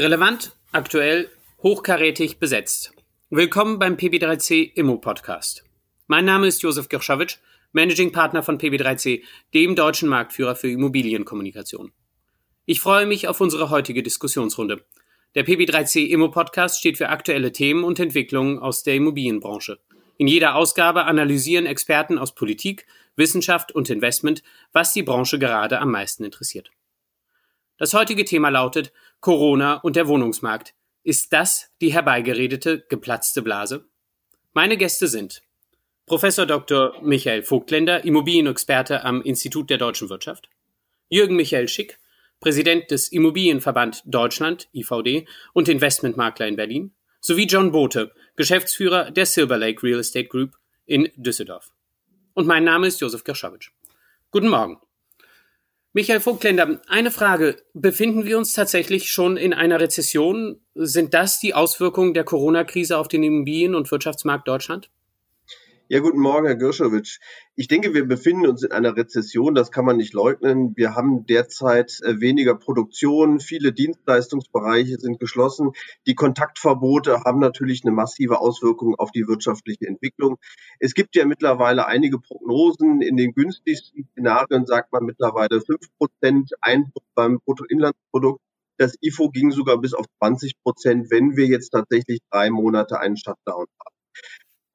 Relevant, 0.00 0.52
aktuell, 0.70 1.28
hochkarätig 1.60 2.38
besetzt. 2.38 2.92
Willkommen 3.30 3.80
beim 3.80 3.96
PB3C 3.96 4.70
Immo 4.76 4.98
Podcast. 4.98 5.64
Mein 6.06 6.24
Name 6.24 6.46
ist 6.46 6.62
Josef 6.62 6.88
Girschowitsch, 6.88 7.38
Managing 7.72 8.12
Partner 8.12 8.44
von 8.44 8.60
PB3C, 8.60 9.24
dem 9.54 9.74
deutschen 9.74 10.08
Marktführer 10.08 10.54
für 10.54 10.70
Immobilienkommunikation. 10.70 11.90
Ich 12.64 12.78
freue 12.78 13.06
mich 13.06 13.26
auf 13.26 13.40
unsere 13.40 13.70
heutige 13.70 14.04
Diskussionsrunde. 14.04 14.84
Der 15.34 15.44
PB3C 15.44 16.06
Immo 16.06 16.28
Podcast 16.28 16.78
steht 16.78 16.96
für 16.96 17.08
aktuelle 17.08 17.50
Themen 17.50 17.82
und 17.82 17.98
Entwicklungen 17.98 18.60
aus 18.60 18.84
der 18.84 18.94
Immobilienbranche. 18.94 19.80
In 20.16 20.28
jeder 20.28 20.54
Ausgabe 20.54 21.06
analysieren 21.06 21.66
Experten 21.66 22.18
aus 22.18 22.36
Politik, 22.36 22.86
Wissenschaft 23.16 23.72
und 23.72 23.90
Investment, 23.90 24.44
was 24.70 24.92
die 24.92 25.02
Branche 25.02 25.40
gerade 25.40 25.80
am 25.80 25.90
meisten 25.90 26.22
interessiert. 26.22 26.70
Das 27.78 27.94
heutige 27.94 28.24
Thema 28.24 28.48
lautet 28.48 28.92
Corona 29.20 29.74
und 29.74 29.96
der 29.96 30.08
Wohnungsmarkt. 30.08 30.74
Ist 31.02 31.32
das 31.32 31.70
die 31.80 31.92
herbeigeredete 31.92 32.84
geplatzte 32.88 33.42
Blase? 33.42 33.88
Meine 34.52 34.76
Gäste 34.76 35.08
sind 35.08 35.42
Professor 36.06 36.46
Dr. 36.46 37.00
Michael 37.02 37.42
Vogtländer, 37.42 38.04
Immobilienexperte 38.04 39.04
am 39.04 39.22
Institut 39.22 39.70
der 39.70 39.78
deutschen 39.78 40.08
Wirtschaft, 40.08 40.48
Jürgen 41.08 41.36
Michael 41.36 41.68
Schick, 41.68 41.98
Präsident 42.40 42.90
des 42.90 43.08
Immobilienverband 43.08 44.02
Deutschland 44.06 44.68
IVD 44.72 45.26
und 45.52 45.68
Investmentmakler 45.68 46.46
in 46.46 46.56
Berlin, 46.56 46.94
sowie 47.20 47.46
John 47.46 47.72
Bote, 47.72 48.12
Geschäftsführer 48.36 49.10
der 49.10 49.26
Silver 49.26 49.58
Lake 49.58 49.82
Real 49.82 50.00
Estate 50.00 50.28
Group 50.28 50.56
in 50.86 51.10
Düsseldorf. 51.16 51.72
Und 52.34 52.46
mein 52.46 52.64
Name 52.64 52.86
ist 52.86 53.00
Josef 53.00 53.24
Gerschowitsch. 53.24 53.70
Guten 54.30 54.48
Morgen. 54.48 54.80
Michael 55.98 56.20
Vogtländer, 56.20 56.80
eine 56.86 57.10
Frage. 57.10 57.56
Befinden 57.74 58.24
wir 58.24 58.38
uns 58.38 58.52
tatsächlich 58.52 59.10
schon 59.10 59.36
in 59.36 59.52
einer 59.52 59.80
Rezession? 59.80 60.60
Sind 60.76 61.12
das 61.12 61.40
die 61.40 61.54
Auswirkungen 61.54 62.14
der 62.14 62.22
Corona-Krise 62.22 62.96
auf 62.96 63.08
den 63.08 63.24
Immobilien- 63.24 63.74
und 63.74 63.90
Wirtschaftsmarkt 63.90 64.46
Deutschland? 64.46 64.90
Ja, 65.90 66.00
guten 66.00 66.20
Morgen, 66.20 66.44
Herr 66.46 66.54
Girschowitsch. 66.54 67.18
Ich 67.56 67.66
denke, 67.66 67.94
wir 67.94 68.06
befinden 68.06 68.46
uns 68.46 68.62
in 68.62 68.72
einer 68.72 68.94
Rezession, 68.94 69.54
das 69.54 69.70
kann 69.70 69.86
man 69.86 69.96
nicht 69.96 70.12
leugnen. 70.12 70.76
Wir 70.76 70.94
haben 70.94 71.24
derzeit 71.24 72.00
äh, 72.02 72.20
weniger 72.20 72.54
Produktion, 72.56 73.40
viele 73.40 73.72
Dienstleistungsbereiche 73.72 74.98
sind 74.98 75.18
geschlossen. 75.18 75.70
Die 76.06 76.14
Kontaktverbote 76.14 77.24
haben 77.24 77.38
natürlich 77.38 77.86
eine 77.86 77.94
massive 77.94 78.38
Auswirkung 78.38 78.96
auf 78.96 79.12
die 79.12 79.26
wirtschaftliche 79.26 79.86
Entwicklung. 79.86 80.36
Es 80.78 80.92
gibt 80.92 81.16
ja 81.16 81.24
mittlerweile 81.24 81.86
einige 81.86 82.18
Prognosen. 82.18 83.00
In 83.00 83.16
den 83.16 83.32
günstigsten 83.32 84.10
Szenarien 84.12 84.66
sagt 84.66 84.92
man 84.92 85.06
mittlerweile 85.06 85.62
fünf 85.62 85.88
Prozent 85.96 86.52
Einbruch 86.60 87.04
beim 87.14 87.40
Bruttoinlandsprodukt. 87.42 88.42
Das 88.76 88.94
IFO 89.00 89.30
ging 89.30 89.52
sogar 89.52 89.80
bis 89.80 89.94
auf 89.94 90.04
20 90.18 90.52
Prozent, 90.62 91.10
wenn 91.10 91.38
wir 91.38 91.46
jetzt 91.46 91.70
tatsächlich 91.70 92.18
drei 92.30 92.50
Monate 92.50 93.00
einen 93.00 93.16
Shutdown 93.16 93.64
haben. 93.80 93.98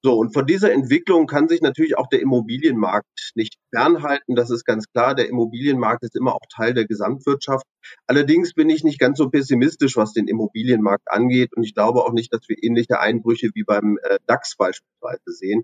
So, 0.05 0.15
und 0.15 0.33
von 0.33 0.45
dieser 0.45 0.73
Entwicklung 0.73 1.27
kann 1.27 1.47
sich 1.47 1.61
natürlich 1.61 1.97
auch 1.97 2.07
der 2.07 2.19
Immobilienmarkt 2.19 3.31
nicht 3.35 3.55
fernhalten. 3.73 4.35
Das 4.35 4.49
ist 4.49 4.65
ganz 4.65 4.91
klar. 4.91 5.15
Der 5.15 5.29
Immobilienmarkt 5.29 6.03
ist 6.03 6.17
immer 6.17 6.35
auch 6.35 6.45
Teil 6.53 6.73
der 6.73 6.85
Gesamtwirtschaft. 6.85 7.65
Allerdings 8.05 8.53
bin 8.53 8.69
ich 8.69 8.83
nicht 8.83 8.99
ganz 8.99 9.17
so 9.17 9.29
pessimistisch, 9.29 9.95
was 9.95 10.11
den 10.11 10.27
Immobilienmarkt 10.27 11.09
angeht. 11.09 11.53
Und 11.55 11.63
ich 11.63 11.73
glaube 11.73 12.01
auch 12.03 12.11
nicht, 12.11 12.33
dass 12.33 12.41
wir 12.49 12.57
ähnliche 12.61 12.99
Einbrüche 12.99 13.49
wie 13.53 13.63
beim 13.63 13.97
äh, 14.03 14.19
DAX 14.27 14.57
beispielsweise 14.57 15.31
sehen. 15.31 15.63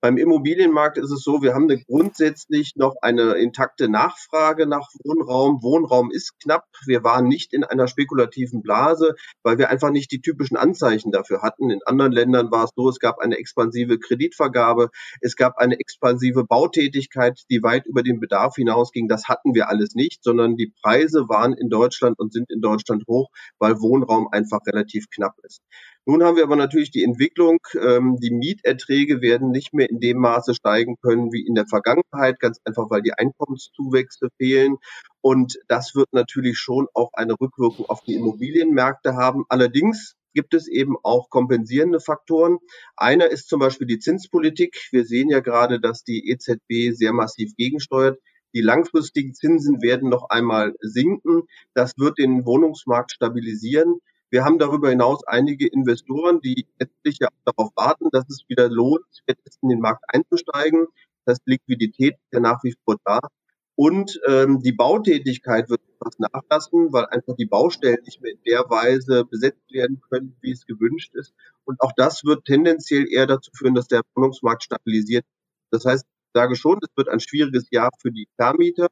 Beim 0.00 0.16
Immobilienmarkt 0.16 0.96
ist 0.96 1.10
es 1.10 1.24
so, 1.24 1.42
wir 1.42 1.54
haben 1.54 1.68
eine 1.68 1.82
grundsätzlich 1.82 2.74
noch 2.76 2.94
eine 3.02 3.32
intakte 3.32 3.88
Nachfrage 3.88 4.68
nach 4.68 4.86
Wohnraum. 5.02 5.60
Wohnraum 5.60 6.12
ist 6.12 6.38
knapp. 6.40 6.66
Wir 6.86 7.02
waren 7.02 7.26
nicht 7.26 7.52
in 7.52 7.64
einer 7.64 7.88
spekulativen 7.88 8.62
Blase, 8.62 9.16
weil 9.42 9.58
wir 9.58 9.70
einfach 9.70 9.90
nicht 9.90 10.12
die 10.12 10.20
typischen 10.20 10.56
Anzeichen 10.56 11.10
dafür 11.10 11.42
hatten. 11.42 11.70
In 11.70 11.80
anderen 11.84 12.12
Ländern 12.12 12.52
war 12.52 12.62
es 12.62 12.70
so, 12.76 12.88
es 12.88 13.00
gab 13.00 13.18
eine 13.18 13.38
expansive 13.38 13.98
Kreditvergabe, 13.98 14.90
es 15.20 15.34
gab 15.34 15.58
eine 15.58 15.80
expansive 15.80 16.44
Bautätigkeit, 16.44 17.42
die 17.50 17.64
weit 17.64 17.84
über 17.86 18.04
den 18.04 18.20
Bedarf 18.20 18.54
hinausging. 18.54 19.08
Das 19.08 19.26
hatten 19.26 19.52
wir 19.52 19.68
alles 19.68 19.96
nicht, 19.96 20.22
sondern 20.22 20.54
die 20.54 20.72
Preise 20.80 21.28
waren 21.28 21.54
in 21.54 21.70
Deutschland 21.70 22.20
und 22.20 22.32
sind 22.32 22.52
in 22.52 22.60
Deutschland 22.60 23.02
hoch, 23.08 23.30
weil 23.58 23.80
Wohnraum 23.80 24.28
einfach 24.30 24.60
relativ 24.64 25.06
knapp 25.10 25.34
ist. 25.42 25.60
Nun 26.08 26.22
haben 26.22 26.36
wir 26.38 26.44
aber 26.44 26.56
natürlich 26.56 26.90
die 26.90 27.04
Entwicklung, 27.04 27.58
ähm, 27.78 28.16
die 28.16 28.30
Mieterträge 28.30 29.20
werden 29.20 29.50
nicht 29.50 29.74
mehr 29.74 29.90
in 29.90 30.00
dem 30.00 30.16
Maße 30.16 30.54
steigen 30.54 30.96
können 31.02 31.34
wie 31.34 31.46
in 31.46 31.54
der 31.54 31.66
Vergangenheit, 31.66 32.40
ganz 32.40 32.58
einfach, 32.64 32.88
weil 32.88 33.02
die 33.02 33.12
Einkommenszuwächse 33.12 34.28
fehlen. 34.38 34.78
Und 35.20 35.58
das 35.68 35.94
wird 35.94 36.10
natürlich 36.12 36.56
schon 36.56 36.86
auch 36.94 37.10
eine 37.12 37.34
Rückwirkung 37.38 37.84
auf 37.90 38.00
die 38.04 38.14
Immobilienmärkte 38.14 39.16
haben. 39.16 39.44
Allerdings 39.50 40.16
gibt 40.32 40.54
es 40.54 40.66
eben 40.66 40.96
auch 41.02 41.28
kompensierende 41.28 42.00
Faktoren. 42.00 42.56
Einer 42.96 43.26
ist 43.26 43.50
zum 43.50 43.60
Beispiel 43.60 43.86
die 43.86 43.98
Zinspolitik. 43.98 44.78
Wir 44.92 45.04
sehen 45.04 45.28
ja 45.28 45.40
gerade, 45.40 45.78
dass 45.78 46.04
die 46.04 46.30
EZB 46.30 46.96
sehr 46.96 47.12
massiv 47.12 47.54
gegensteuert. 47.54 48.18
Die 48.54 48.62
langfristigen 48.62 49.34
Zinsen 49.34 49.82
werden 49.82 50.08
noch 50.08 50.30
einmal 50.30 50.74
sinken. 50.80 51.42
Das 51.74 51.98
wird 51.98 52.16
den 52.16 52.46
Wohnungsmarkt 52.46 53.12
stabilisieren. 53.12 54.00
Wir 54.30 54.44
haben 54.44 54.58
darüber 54.58 54.90
hinaus 54.90 55.24
einige 55.26 55.66
Investoren, 55.66 56.40
die 56.40 56.66
letztlich 56.78 57.18
ja 57.20 57.28
darauf 57.46 57.70
warten, 57.76 58.10
dass 58.12 58.28
es 58.28 58.44
wieder 58.48 58.68
lohnt, 58.68 59.06
jetzt 59.26 59.58
in 59.62 59.70
den 59.70 59.80
Markt 59.80 60.04
einzusteigen. 60.08 60.86
Das 61.24 61.34
heißt, 61.36 61.42
Liquidität 61.46 62.14
ist 62.14 62.32
ja 62.32 62.40
nach 62.40 62.62
wie 62.62 62.74
vor 62.84 62.96
da. 63.04 63.20
Und 63.74 64.20
ähm, 64.26 64.60
die 64.60 64.72
Bautätigkeit 64.72 65.70
wird 65.70 65.80
etwas 65.94 66.18
nachlassen, 66.18 66.92
weil 66.92 67.06
einfach 67.06 67.36
die 67.36 67.46
Baustellen 67.46 68.02
nicht 68.04 68.20
mehr 68.20 68.32
in 68.32 68.42
der 68.44 68.64
Weise 68.68 69.24
besetzt 69.24 69.72
werden 69.72 70.00
können, 70.10 70.36
wie 70.40 70.50
es 70.50 70.66
gewünscht 70.66 71.14
ist. 71.14 71.32
Und 71.64 71.80
auch 71.80 71.92
das 71.96 72.24
wird 72.24 72.44
tendenziell 72.44 73.06
eher 73.10 73.26
dazu 73.26 73.50
führen, 73.54 73.74
dass 73.74 73.86
der 73.86 74.02
Wohnungsmarkt 74.14 74.64
stabilisiert. 74.64 75.24
Das 75.70 75.84
heißt, 75.84 76.04
ich 76.04 76.30
sage 76.34 76.56
schon, 76.56 76.80
es 76.82 76.88
wird 76.96 77.08
ein 77.08 77.20
schwieriges 77.20 77.68
Jahr 77.70 77.90
für 78.00 78.10
die 78.10 78.28
Vermieter. 78.36 78.88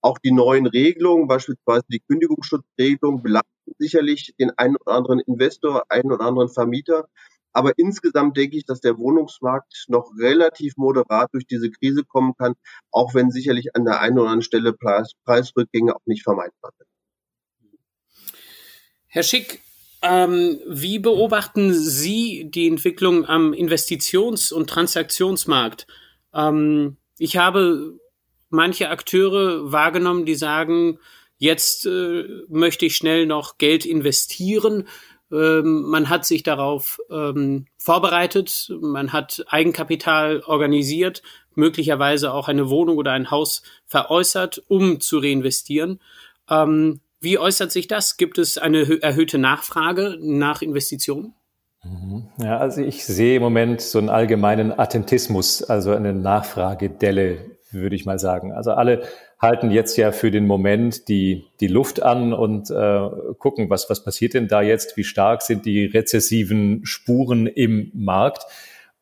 Auch 0.00 0.18
die 0.18 0.32
neuen 0.32 0.66
Regelungen, 0.66 1.26
beispielsweise 1.26 1.84
die 1.88 2.00
Kündigungsschutzregelung, 2.00 3.22
belasten 3.22 3.55
sicherlich 3.78 4.34
den 4.38 4.50
einen 4.56 4.76
oder 4.76 4.96
anderen 4.96 5.20
Investor, 5.20 5.84
einen 5.88 6.12
oder 6.12 6.24
anderen 6.24 6.48
Vermieter. 6.48 7.08
Aber 7.52 7.72
insgesamt 7.78 8.36
denke 8.36 8.58
ich, 8.58 8.66
dass 8.66 8.80
der 8.80 8.98
Wohnungsmarkt 8.98 9.86
noch 9.88 10.12
relativ 10.18 10.76
moderat 10.76 11.30
durch 11.32 11.46
diese 11.46 11.70
Krise 11.70 12.04
kommen 12.04 12.34
kann, 12.36 12.54
auch 12.90 13.14
wenn 13.14 13.30
sicherlich 13.30 13.74
an 13.74 13.84
der 13.86 14.00
einen 14.00 14.18
oder 14.18 14.28
anderen 14.28 14.42
Stelle 14.42 14.72
Preis, 14.74 15.12
Preisrückgänge 15.24 15.96
auch 15.96 16.04
nicht 16.04 16.22
vermeidbar 16.22 16.72
sind. 16.76 16.88
Herr 19.06 19.22
Schick, 19.22 19.62
ähm, 20.02 20.60
wie 20.68 20.98
beobachten 20.98 21.72
Sie 21.72 22.50
die 22.50 22.68
Entwicklung 22.68 23.24
am 23.24 23.54
Investitions- 23.54 24.52
und 24.52 24.68
Transaktionsmarkt? 24.68 25.86
Ähm, 26.34 26.98
ich 27.18 27.38
habe 27.38 27.98
manche 28.50 28.90
Akteure 28.90 29.72
wahrgenommen, 29.72 30.26
die 30.26 30.34
sagen, 30.34 30.98
jetzt 31.38 31.86
äh, 31.86 32.24
möchte 32.48 32.86
ich 32.86 32.96
schnell 32.96 33.26
noch 33.26 33.58
Geld 33.58 33.86
investieren. 33.86 34.88
Ähm, 35.32 35.82
man 35.82 36.08
hat 36.08 36.24
sich 36.24 36.42
darauf 36.42 36.98
ähm, 37.10 37.66
vorbereitet, 37.76 38.72
man 38.80 39.12
hat 39.12 39.44
Eigenkapital 39.48 40.42
organisiert, 40.46 41.22
möglicherweise 41.54 42.32
auch 42.32 42.48
eine 42.48 42.70
Wohnung 42.70 42.96
oder 42.96 43.12
ein 43.12 43.30
Haus 43.30 43.62
veräußert, 43.86 44.62
um 44.68 45.00
zu 45.00 45.18
reinvestieren. 45.18 46.00
Ähm, 46.48 47.00
wie 47.20 47.38
äußert 47.38 47.72
sich 47.72 47.88
das? 47.88 48.18
Gibt 48.18 48.38
es 48.38 48.58
eine 48.58 49.02
erhöhte 49.02 49.38
Nachfrage 49.38 50.18
nach 50.20 50.62
Investitionen? 50.62 51.34
Mhm. 51.82 52.28
Ja, 52.38 52.58
also 52.58 52.82
ich 52.82 53.04
sehe 53.04 53.36
im 53.36 53.42
Moment 53.42 53.80
so 53.80 53.98
einen 53.98 54.10
allgemeinen 54.10 54.78
Attentismus, 54.78 55.62
also 55.62 55.92
eine 55.92 56.12
Nachfragedelle 56.12 57.56
würde 57.70 57.96
ich 57.96 58.06
mal 58.06 58.18
sagen. 58.18 58.52
Also 58.52 58.72
alle 58.72 59.02
halten 59.38 59.70
jetzt 59.70 59.96
ja 59.96 60.12
für 60.12 60.30
den 60.30 60.46
Moment 60.46 61.08
die, 61.08 61.44
die 61.60 61.66
Luft 61.66 62.02
an 62.02 62.32
und 62.32 62.70
äh, 62.70 63.08
gucken, 63.38 63.68
was, 63.68 63.90
was 63.90 64.02
passiert 64.02 64.34
denn 64.34 64.48
da 64.48 64.62
jetzt, 64.62 64.96
wie 64.96 65.04
stark 65.04 65.42
sind 65.42 65.66
die 65.66 65.84
rezessiven 65.84 66.86
Spuren 66.86 67.46
im 67.46 67.90
Markt. 67.94 68.44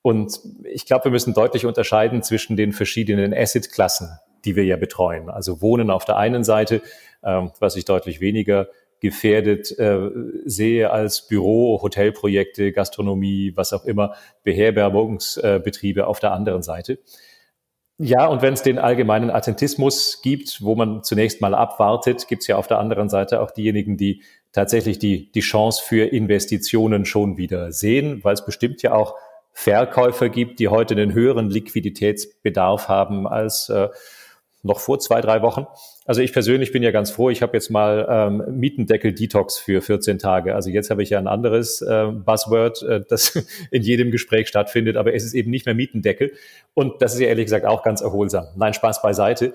Und 0.02 0.40
ich 0.64 0.86
glaube, 0.86 1.04
wir 1.04 1.12
müssen 1.12 1.34
deutlich 1.34 1.66
unterscheiden 1.66 2.22
zwischen 2.22 2.56
den 2.56 2.72
verschiedenen 2.72 3.32
Asset-Klassen, 3.32 4.18
die 4.44 4.56
wir 4.56 4.64
ja 4.64 4.76
betreuen. 4.76 5.30
Also 5.30 5.62
Wohnen 5.62 5.90
auf 5.90 6.04
der 6.04 6.16
einen 6.16 6.42
Seite, 6.42 6.82
äh, 7.22 7.46
was 7.60 7.76
ich 7.76 7.84
deutlich 7.84 8.20
weniger 8.20 8.68
gefährdet 9.00 9.78
äh, 9.78 10.10
sehe 10.46 10.90
als 10.90 11.28
Büro, 11.28 11.80
Hotelprojekte, 11.80 12.72
Gastronomie, 12.72 13.52
was 13.54 13.72
auch 13.72 13.84
immer, 13.84 14.14
Beherbergungsbetriebe 14.42 16.06
auf 16.06 16.20
der 16.20 16.32
anderen 16.32 16.62
Seite. 16.62 16.98
Ja, 17.98 18.26
und 18.26 18.42
wenn 18.42 18.54
es 18.54 18.62
den 18.62 18.78
allgemeinen 18.78 19.30
Attentismus 19.30 20.20
gibt, 20.20 20.62
wo 20.62 20.74
man 20.74 21.04
zunächst 21.04 21.40
mal 21.40 21.54
abwartet, 21.54 22.26
gibt 22.26 22.42
es 22.42 22.48
ja 22.48 22.56
auf 22.56 22.66
der 22.66 22.78
anderen 22.78 23.08
Seite 23.08 23.40
auch 23.40 23.52
diejenigen, 23.52 23.96
die 23.96 24.22
tatsächlich 24.52 24.98
die, 24.98 25.30
die 25.30 25.40
Chance 25.40 25.82
für 25.84 26.04
Investitionen 26.06 27.04
schon 27.04 27.36
wieder 27.36 27.70
sehen, 27.70 28.24
weil 28.24 28.34
es 28.34 28.44
bestimmt 28.44 28.82
ja 28.82 28.94
auch 28.94 29.14
Verkäufer 29.52 30.28
gibt, 30.28 30.58
die 30.58 30.66
heute 30.66 30.94
einen 30.94 31.12
höheren 31.12 31.48
Liquiditätsbedarf 31.48 32.88
haben 32.88 33.28
als 33.28 33.68
äh, 33.68 33.88
noch 34.64 34.80
vor 34.80 34.98
zwei, 34.98 35.20
drei 35.20 35.42
Wochen. 35.42 35.66
Also 36.06 36.22
ich 36.22 36.32
persönlich 36.32 36.72
bin 36.72 36.82
ja 36.82 36.90
ganz 36.90 37.10
froh, 37.10 37.30
ich 37.30 37.42
habe 37.42 37.52
jetzt 37.54 37.70
mal 37.70 38.06
ähm, 38.08 38.42
Mietendeckel-Detox 38.58 39.58
für 39.58 39.82
14 39.82 40.18
Tage. 40.18 40.54
Also 40.54 40.70
jetzt 40.70 40.90
habe 40.90 41.02
ich 41.02 41.10
ja 41.10 41.18
ein 41.18 41.26
anderes 41.26 41.82
äh, 41.82 42.06
Buzzword, 42.06 42.82
äh, 42.82 43.02
das 43.08 43.38
in 43.70 43.82
jedem 43.82 44.10
Gespräch 44.10 44.48
stattfindet, 44.48 44.96
aber 44.96 45.14
es 45.14 45.24
ist 45.24 45.34
eben 45.34 45.50
nicht 45.50 45.66
mehr 45.66 45.74
Mietendeckel. 45.74 46.32
Und 46.72 47.02
das 47.02 47.14
ist 47.14 47.20
ja 47.20 47.28
ehrlich 47.28 47.44
gesagt 47.44 47.66
auch 47.66 47.82
ganz 47.82 48.00
erholsam. 48.00 48.46
Nein, 48.56 48.74
Spaß 48.74 49.02
beiseite. 49.02 49.52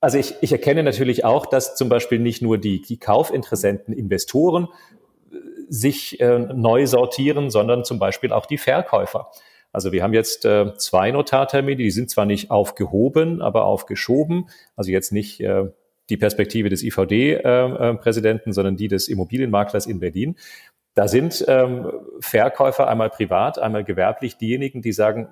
Also 0.00 0.16
ich, 0.16 0.34
ich 0.40 0.52
erkenne 0.52 0.82
natürlich 0.82 1.24
auch, 1.26 1.44
dass 1.44 1.76
zum 1.76 1.90
Beispiel 1.90 2.18
nicht 2.18 2.40
nur 2.40 2.56
die, 2.56 2.80
die 2.80 2.98
Kaufinteressenten, 2.98 3.92
Investoren 3.92 4.68
äh, 5.30 5.36
sich 5.68 6.18
äh, 6.20 6.38
neu 6.38 6.86
sortieren, 6.86 7.50
sondern 7.50 7.84
zum 7.84 7.98
Beispiel 7.98 8.32
auch 8.32 8.46
die 8.46 8.58
Verkäufer. 8.58 9.30
Also 9.72 9.92
wir 9.92 10.02
haben 10.02 10.14
jetzt 10.14 10.44
äh, 10.44 10.74
zwei 10.76 11.10
Notartermine, 11.10 11.76
die 11.76 11.90
sind 11.90 12.10
zwar 12.10 12.26
nicht 12.26 12.50
aufgehoben, 12.50 13.40
aber 13.40 13.64
aufgeschoben. 13.64 14.48
Also 14.76 14.90
jetzt 14.90 15.12
nicht 15.12 15.40
äh, 15.40 15.66
die 16.08 16.16
Perspektive 16.16 16.68
des 16.68 16.82
IVD-Präsidenten, 16.82 18.48
äh, 18.48 18.50
äh 18.50 18.52
sondern 18.52 18.76
die 18.76 18.88
des 18.88 19.08
Immobilienmaklers 19.08 19.86
in 19.86 20.00
Berlin. 20.00 20.36
Da 20.94 21.06
sind 21.06 21.44
ähm, 21.46 21.90
Verkäufer 22.20 22.88
einmal 22.88 23.10
privat, 23.10 23.58
einmal 23.58 23.84
gewerblich 23.84 24.36
diejenigen, 24.36 24.82
die 24.82 24.92
sagen, 24.92 25.28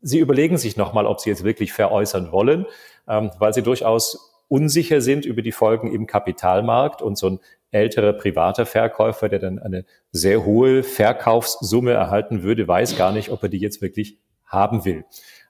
sie 0.00 0.18
überlegen 0.18 0.58
sich 0.58 0.76
nochmal, 0.76 1.06
ob 1.06 1.20
sie 1.20 1.30
jetzt 1.30 1.44
wirklich 1.44 1.72
veräußern 1.72 2.32
wollen, 2.32 2.66
ähm, 3.08 3.30
weil 3.38 3.54
sie 3.54 3.62
durchaus 3.62 4.31
unsicher 4.52 5.00
sind 5.00 5.24
über 5.24 5.40
die 5.40 5.50
Folgen 5.50 5.90
im 5.90 6.06
Kapitalmarkt 6.06 7.00
und 7.00 7.16
so 7.16 7.26
ein 7.30 7.40
älterer 7.70 8.12
privater 8.12 8.66
Verkäufer, 8.66 9.30
der 9.30 9.38
dann 9.38 9.58
eine 9.58 9.86
sehr 10.10 10.44
hohe 10.44 10.82
Verkaufssumme 10.82 11.92
erhalten 11.92 12.42
würde, 12.42 12.68
weiß 12.68 12.98
gar 12.98 13.12
nicht, 13.12 13.30
ob 13.30 13.42
er 13.42 13.48
die 13.48 13.56
jetzt 13.56 13.80
wirklich 13.80 14.18
haben 14.44 14.84
will. 14.84 15.04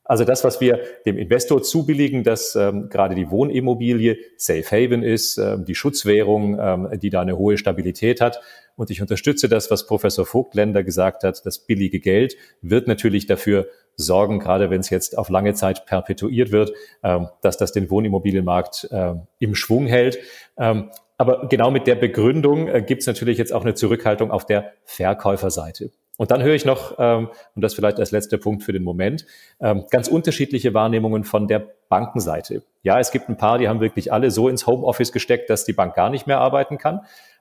Also 0.05 0.25
das, 0.25 0.45
was 0.45 0.61
wir 0.61 0.81
dem 1.05 1.19
Investor 1.19 1.65
zubilligen, 1.65 2.23
dass 2.23 2.55
ähm, 2.55 2.89
gerade 2.91 3.17
die 3.17 3.29
Wohnimmobilie 3.29 4.19
Safe 4.37 4.65
Haven 4.65 5.03
ist, 5.03 5.37
ähm, 5.39 5.65
die 5.65 5.75
Schutzwährung, 5.75 6.59
ähm, 6.61 6.89
die 7.01 7.11
da 7.11 7.23
eine 7.23 7.37
hohe 7.37 7.59
Stabilität 7.59 8.21
hat. 8.21 8.41
Und 8.77 8.91
ich 8.91 9.01
unterstütze 9.01 9.49
das, 9.49 9.71
was 9.71 9.87
Professor 9.87 10.27
Vogtländer 10.27 10.85
gesagt 10.85 11.25
hat. 11.25 11.45
Das 11.45 11.59
billige 11.59 11.99
Geld 11.99 12.37
wird 12.61 12.87
natürlich 12.87 13.27
dafür 13.27 13.67
sorgen, 13.97 14.39
gerade 14.39 14.71
wenn 14.71 14.81
es 14.81 14.91
jetzt 14.91 15.17
auf 15.19 15.29
lange 15.29 15.55
Zeit 15.55 15.87
perpetuiert 15.87 16.53
wird, 16.53 16.73
ähm, 17.03 17.29
dass 17.41 17.56
das 17.56 17.73
den 17.73 17.91
Wohnimmobilienmarkt 17.91 18.89
ähm, 18.91 19.23
im 19.39 19.55
Schwung 19.55 19.87
hält. 19.87 20.19
Ähm, 20.56 20.91
aber 21.19 21.47
genau 21.49 21.71
mit 21.71 21.87
der 21.87 21.94
Begründung 21.94 22.69
äh, 22.69 22.83
gibt 22.83 23.03
es 23.03 23.06
natürlich 23.06 23.39
jetzt 23.39 23.53
auch 23.53 23.62
eine 23.62 23.75
Zurückhaltung 23.75 24.31
auf 24.31 24.44
der 24.44 24.73
Verkäuferseite. 24.85 25.91
Und 26.19 26.31
dann 26.31 26.43
höre 26.43 26.55
ich 26.55 26.65
noch, 26.65 26.97
ähm, 26.99 27.31
und 27.55 27.62
das 27.62 27.75
vielleicht 27.75 27.99
als 27.99 28.11
letzter 28.11 28.39
Punkt 28.39 28.62
für 28.62 28.73
den 28.73 28.85
Moment, 28.85 29.27
ähm, 29.61 29.85
ganz 29.91 30.09
unterschiedliche 30.09 30.75
Wahrnehmungen 30.75 31.25
von 31.25 31.49
der 31.49 31.67
Bankenseite. 31.89 32.62
Ja, 32.83 32.99
es 32.99 33.11
gibt 33.12 33.29
ein 33.29 33.37
paar, 33.37 33.59
die 33.59 33.69
haben 33.69 33.81
wirklich 33.81 34.12
alle 34.12 34.31
so 34.31 34.49
ins 34.49 34.67
Homeoffice 34.67 35.12
gesteckt, 35.12 35.49
dass 35.49 35.65
die 35.65 35.73
Bank 35.73 35.94
gar 35.94 36.11
nicht 36.11 36.27
mehr 36.27 36.39
arbeiten 36.39 36.79
kann. 36.79 37.00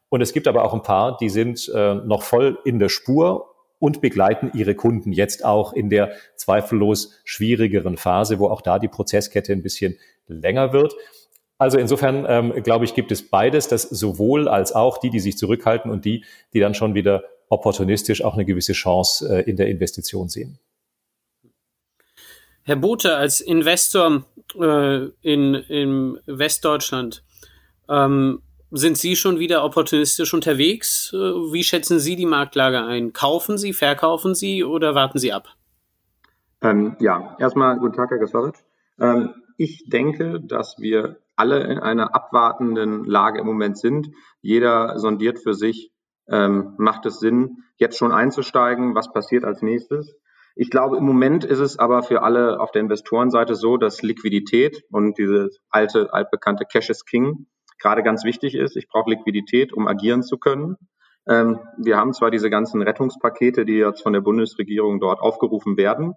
Und 0.09 0.21
es 0.21 0.33
gibt 0.33 0.47
aber 0.47 0.63
auch 0.63 0.73
ein 0.73 0.83
paar, 0.83 1.17
die 1.17 1.29
sind 1.29 1.71
äh, 1.73 1.95
noch 1.95 2.23
voll 2.23 2.59
in 2.65 2.79
der 2.79 2.89
Spur 2.89 3.50
und 3.81 3.99
begleiten 3.99 4.51
ihre 4.53 4.75
Kunden 4.75 5.11
jetzt 5.11 5.43
auch 5.43 5.73
in 5.73 5.89
der 5.89 6.11
zweifellos 6.35 7.19
schwierigeren 7.25 7.97
Phase, 7.97 8.37
wo 8.37 8.47
auch 8.47 8.61
da 8.61 8.77
die 8.77 8.87
Prozesskette 8.87 9.51
ein 9.51 9.63
bisschen 9.63 9.97
länger 10.27 10.71
wird. 10.71 10.93
Also 11.57 11.79
insofern 11.79 12.25
ähm, 12.29 12.63
glaube 12.63 12.85
ich, 12.85 12.93
gibt 12.93 13.11
es 13.11 13.27
beides, 13.27 13.67
das 13.67 13.81
sowohl 13.81 14.47
als 14.47 14.73
auch 14.73 14.99
die, 14.99 15.09
die 15.09 15.19
sich 15.19 15.35
zurückhalten 15.35 15.89
und 15.89 16.05
die, 16.05 16.23
die 16.53 16.59
dann 16.59 16.75
schon 16.75 16.93
wieder 16.93 17.23
opportunistisch 17.49 18.23
auch 18.23 18.35
eine 18.35 18.45
gewisse 18.45 18.73
Chance 18.73 19.27
äh, 19.45 19.49
in 19.49 19.57
der 19.57 19.67
Investition 19.67 20.29
sehen. 20.29 20.59
Herr 22.61 22.75
Bote, 22.75 23.15
als 23.15 23.41
Investor 23.41 24.25
äh, 24.59 25.07
in, 25.21 25.55
in 25.55 26.19
Westdeutschland, 26.27 27.23
ähm, 27.89 28.43
sind 28.71 28.97
Sie 28.97 29.15
schon 29.15 29.39
wieder 29.39 29.63
opportunistisch 29.63 30.33
unterwegs? 30.33 31.11
Äh, 31.13 31.17
wie 31.17 31.63
schätzen 31.63 31.99
Sie 31.99 32.15
die 32.15 32.25
Marktlage 32.25 32.83
ein? 32.83 33.13
Kaufen 33.13 33.57
Sie, 33.57 33.73
verkaufen 33.73 34.33
Sie 34.33 34.63
oder 34.63 34.95
warten 34.95 35.19
Sie 35.19 35.33
ab? 35.33 35.49
Ähm, 36.61 36.95
ja, 36.99 37.35
erstmal 37.39 37.77
guten 37.77 37.93
Tag, 37.93 38.09
Herr 38.11 38.19
Gaswaric. 38.19 38.55
Ähm, 38.99 39.33
ich 39.57 39.83
denke, 39.89 40.39
dass 40.39 40.77
wir 40.79 41.17
alle 41.35 41.63
in 41.63 41.79
einer 41.79 42.15
abwartenden 42.15 43.03
Lage 43.05 43.39
im 43.39 43.45
Moment 43.45 43.77
sind. 43.77 44.09
Jeder 44.41 44.97
sondiert 44.99 45.39
für 45.39 45.53
sich, 45.53 45.91
ähm, 46.27 46.73
macht 46.77 47.05
es 47.05 47.19
Sinn, 47.19 47.63
jetzt 47.77 47.97
schon 47.97 48.11
einzusteigen, 48.11 48.95
was 48.95 49.11
passiert 49.11 49.43
als 49.43 49.61
nächstes. 49.61 50.15
Ich 50.55 50.69
glaube, 50.69 50.97
im 50.97 51.05
Moment 51.05 51.43
ist 51.43 51.59
es 51.59 51.79
aber 51.79 52.03
für 52.03 52.23
alle 52.23 52.59
auf 52.59 52.71
der 52.71 52.81
Investorenseite 52.81 53.55
so, 53.55 53.77
dass 53.77 54.01
Liquidität 54.01 54.83
und 54.91 55.17
dieses 55.17 55.59
alte, 55.69 56.13
altbekannte 56.13 56.65
Cash 56.65 56.89
is 56.89 57.05
King 57.05 57.47
gerade 57.81 58.03
ganz 58.03 58.23
wichtig 58.23 58.55
ist. 58.55 58.77
Ich 58.77 58.87
brauche 58.87 59.09
Liquidität, 59.09 59.73
um 59.73 59.87
agieren 59.87 60.23
zu 60.23 60.37
können. 60.37 60.77
Ähm, 61.27 61.59
wir 61.77 61.97
haben 61.97 62.13
zwar 62.13 62.31
diese 62.31 62.49
ganzen 62.49 62.81
Rettungspakete, 62.81 63.65
die 63.65 63.77
jetzt 63.77 64.01
von 64.01 64.13
der 64.13 64.21
Bundesregierung 64.21 64.99
dort 64.99 65.19
aufgerufen 65.19 65.77
werden. 65.77 66.13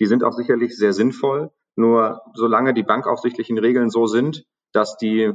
Die 0.00 0.06
sind 0.06 0.24
auch 0.24 0.32
sicherlich 0.32 0.76
sehr 0.76 0.92
sinnvoll. 0.92 1.50
Nur 1.76 2.22
solange 2.34 2.74
die 2.74 2.82
bankaufsichtlichen 2.82 3.58
Regeln 3.58 3.90
so 3.90 4.06
sind, 4.06 4.44
dass 4.72 4.96
die 4.96 5.32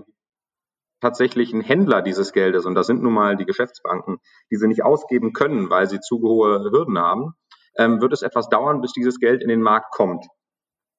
tatsächlichen 0.99 1.61
Händler 1.61 2.01
dieses 2.01 2.31
Geldes, 2.31 2.65
und 2.65 2.75
das 2.75 2.87
sind 2.87 3.03
nun 3.03 3.13
mal 3.13 3.35
die 3.35 3.45
Geschäftsbanken, 3.45 4.19
diese 4.49 4.67
nicht 4.67 4.83
ausgeben 4.83 5.33
können, 5.33 5.69
weil 5.69 5.87
sie 5.87 5.99
zu 5.99 6.19
hohe 6.21 6.71
Hürden 6.71 6.97
haben, 6.97 7.33
ähm, 7.77 8.01
wird 8.01 8.13
es 8.13 8.21
etwas 8.21 8.49
dauern, 8.49 8.81
bis 8.81 8.93
dieses 8.93 9.19
Geld 9.19 9.41
in 9.41 9.49
den 9.49 9.61
Markt 9.61 9.91
kommt. 9.91 10.25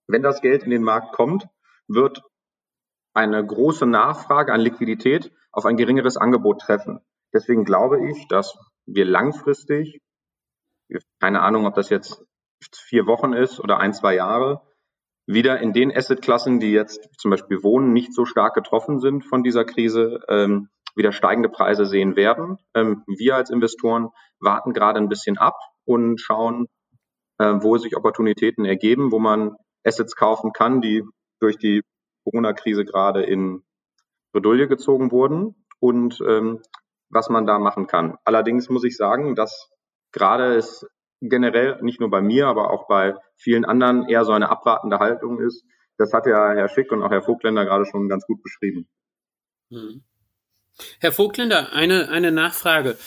Wenn 0.07 0.23
das 0.23 0.41
Geld 0.43 0.65
in 0.65 0.71
den 0.71 0.83
Markt 0.83 1.13
kommt, 1.15 1.47
wird 1.89 2.23
eine 3.15 3.45
große 3.45 3.87
Nachfrage 3.87 4.53
an 4.53 4.61
Liquidität 4.61 5.33
auf 5.53 5.65
ein 5.65 5.77
geringeres 5.77 6.17
Angebot 6.17 6.61
treffen. 6.61 7.01
Deswegen 7.33 7.65
glaube 7.65 8.11
ich, 8.11 8.29
dass 8.29 8.59
wir 8.87 9.05
langfristig, 9.05 10.01
keine 11.21 11.41
Ahnung, 11.41 11.67
ob 11.67 11.75
das 11.75 11.91
jetzt 11.91 12.23
vier 12.73 13.07
Wochen 13.07 13.33
ist 13.33 13.61
oder 13.61 13.79
ein, 13.79 13.95
zwei 13.95 14.15
Jahre, 14.15 14.63
wieder 15.27 15.61
in 15.61 15.73
den 15.73 15.97
Assetklassen, 15.97 16.61
die 16.61 16.73
jetzt 16.73 17.09
zum 17.19 17.31
Beispiel 17.31 17.63
Wohnen 17.63 17.93
nicht 17.93 18.13
so 18.13 18.25
stark 18.25 18.55
getroffen 18.55 19.01
sind 19.01 19.25
von 19.25 19.43
dieser 19.43 19.65
Krise, 19.65 20.21
ähm, 20.29 20.69
wieder 20.95 21.13
steigende 21.13 21.49
Preise 21.49 21.87
sehen 21.87 22.15
werden. 22.17 22.59
Ähm, 22.75 23.05
wir 23.07 23.37
als 23.37 23.51
Investoren 23.51 24.11
warten 24.39 24.73
gerade 24.73 24.99
ein 24.99 25.09
bisschen 25.09 25.39
ab 25.39 25.57
und 25.85 26.21
schauen, 26.21 26.67
äh, 27.39 27.55
wo 27.61 27.79
sich 27.79 27.97
Opportunitäten 27.97 28.65
ergeben, 28.65 29.13
wo 29.13 29.19
man 29.19 29.57
Assets 29.85 30.15
kaufen 30.15 30.53
kann, 30.53 30.81
die 30.81 31.03
durch 31.41 31.57
die 31.59 31.83
Corona-Krise 32.25 32.85
gerade 32.85 33.23
in 33.23 33.62
Bredouille 34.32 34.69
gezogen 34.69 35.11
wurden 35.12 35.55
und 35.79 36.21
ähm, 36.26 36.61
was 37.11 37.29
man 37.29 37.47
da 37.47 37.59
machen 37.59 37.87
kann. 37.87 38.17
Allerdings 38.25 38.69
muss 38.69 38.85
ich 38.85 38.97
sagen, 38.97 39.37
dass 39.37 39.71
gerade 40.13 40.56
es 40.56 40.87
generell 41.20 41.81
nicht 41.82 42.01
nur 42.01 42.10
bei 42.10 42.20
mir, 42.20 42.46
aber 42.49 42.70
auch 42.70 42.87
bei 42.89 43.15
vielen 43.37 43.65
anderen 43.65 44.08
eher 44.08 44.25
so 44.25 44.32
eine 44.32 44.51
abwartende 44.51 44.99
Haltung 44.99 45.41
ist. 45.41 45.65
Das 45.96 46.13
hat 46.13 46.27
ja 46.27 46.53
Herr 46.53 46.69
Schick 46.69 46.91
und 46.93 47.03
auch 47.03 47.10
Herr 47.10 47.22
Vogtländer 47.22 47.65
gerade 47.65 47.87
schon 47.87 48.08
ganz 48.08 48.27
gut 48.27 48.43
beschrieben. 48.43 48.89
Hm. 49.70 50.03
Herr 50.99 51.13
Vogtländer, 51.13 51.72
eine, 51.72 52.08
eine 52.08 52.32
Nachfrage. 52.32 52.99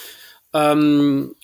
Ähm, 0.54 1.36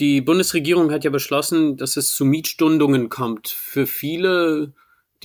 die 0.00 0.20
Bundesregierung 0.20 0.90
hat 0.90 1.04
ja 1.04 1.10
beschlossen, 1.10 1.76
dass 1.76 1.96
es 1.96 2.14
zu 2.14 2.24
Mietstundungen 2.24 3.08
kommt. 3.08 3.48
Für 3.48 3.86
viele, 3.86 4.74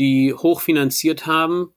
die 0.01 0.34
hochfinanziert 0.34 1.27
haben 1.27 1.75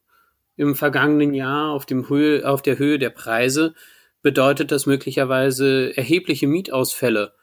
im 0.56 0.74
vergangenen 0.74 1.34
Jahr 1.34 1.72
auf, 1.72 1.84
dem 1.84 2.08
Höhe, 2.08 2.48
auf 2.48 2.62
der 2.62 2.78
Höhe 2.78 2.98
der 2.98 3.10
Preise, 3.10 3.74
bedeutet 4.22 4.72
das 4.72 4.86
möglicherweise 4.86 5.94
erhebliche 5.94 6.46
Mietausfälle. 6.46 7.34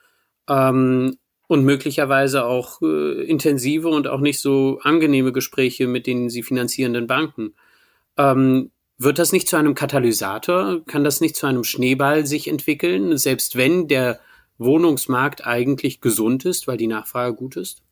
Ähm, 0.50 1.20
und 1.48 1.66
möglicherweise 1.66 2.46
auch 2.46 2.82
äh, 2.82 3.24
intensive 3.26 3.90
und 3.90 4.08
auch 4.08 4.22
nicht 4.22 4.40
so 4.40 4.80
angenehme 4.82 5.32
Gespräche 5.34 5.86
mit 5.86 6.08
den 6.08 6.30
sie 6.30 6.42
finanzierenden 6.42 7.06
Banken. 7.06 7.54
Ähm, 8.18 8.72
wird 8.98 9.20
das 9.20 9.34
nicht 9.34 9.48
zu 9.50 9.58
einem 9.58 9.76
Katalysator? 9.76 10.84
Kann 10.88 11.04
das 11.04 11.22
nicht 11.22 11.36
zu 11.36 11.46
einem 11.46 11.64
Schneeball 11.64 12.26
sich 12.26 12.48
entwickeln, 12.48 13.18
selbst 13.18 13.56
wenn 13.56 13.88
der 13.88 14.20
Wohnungsmarkt 14.58 15.46
eigentlich 15.46 16.02
gesund 16.02 16.46
ist, 16.46 16.68
weil 16.68 16.78
die 16.78 16.88
Nachfrage 16.88 17.36
gut 17.36 17.56
ist? 17.56 17.84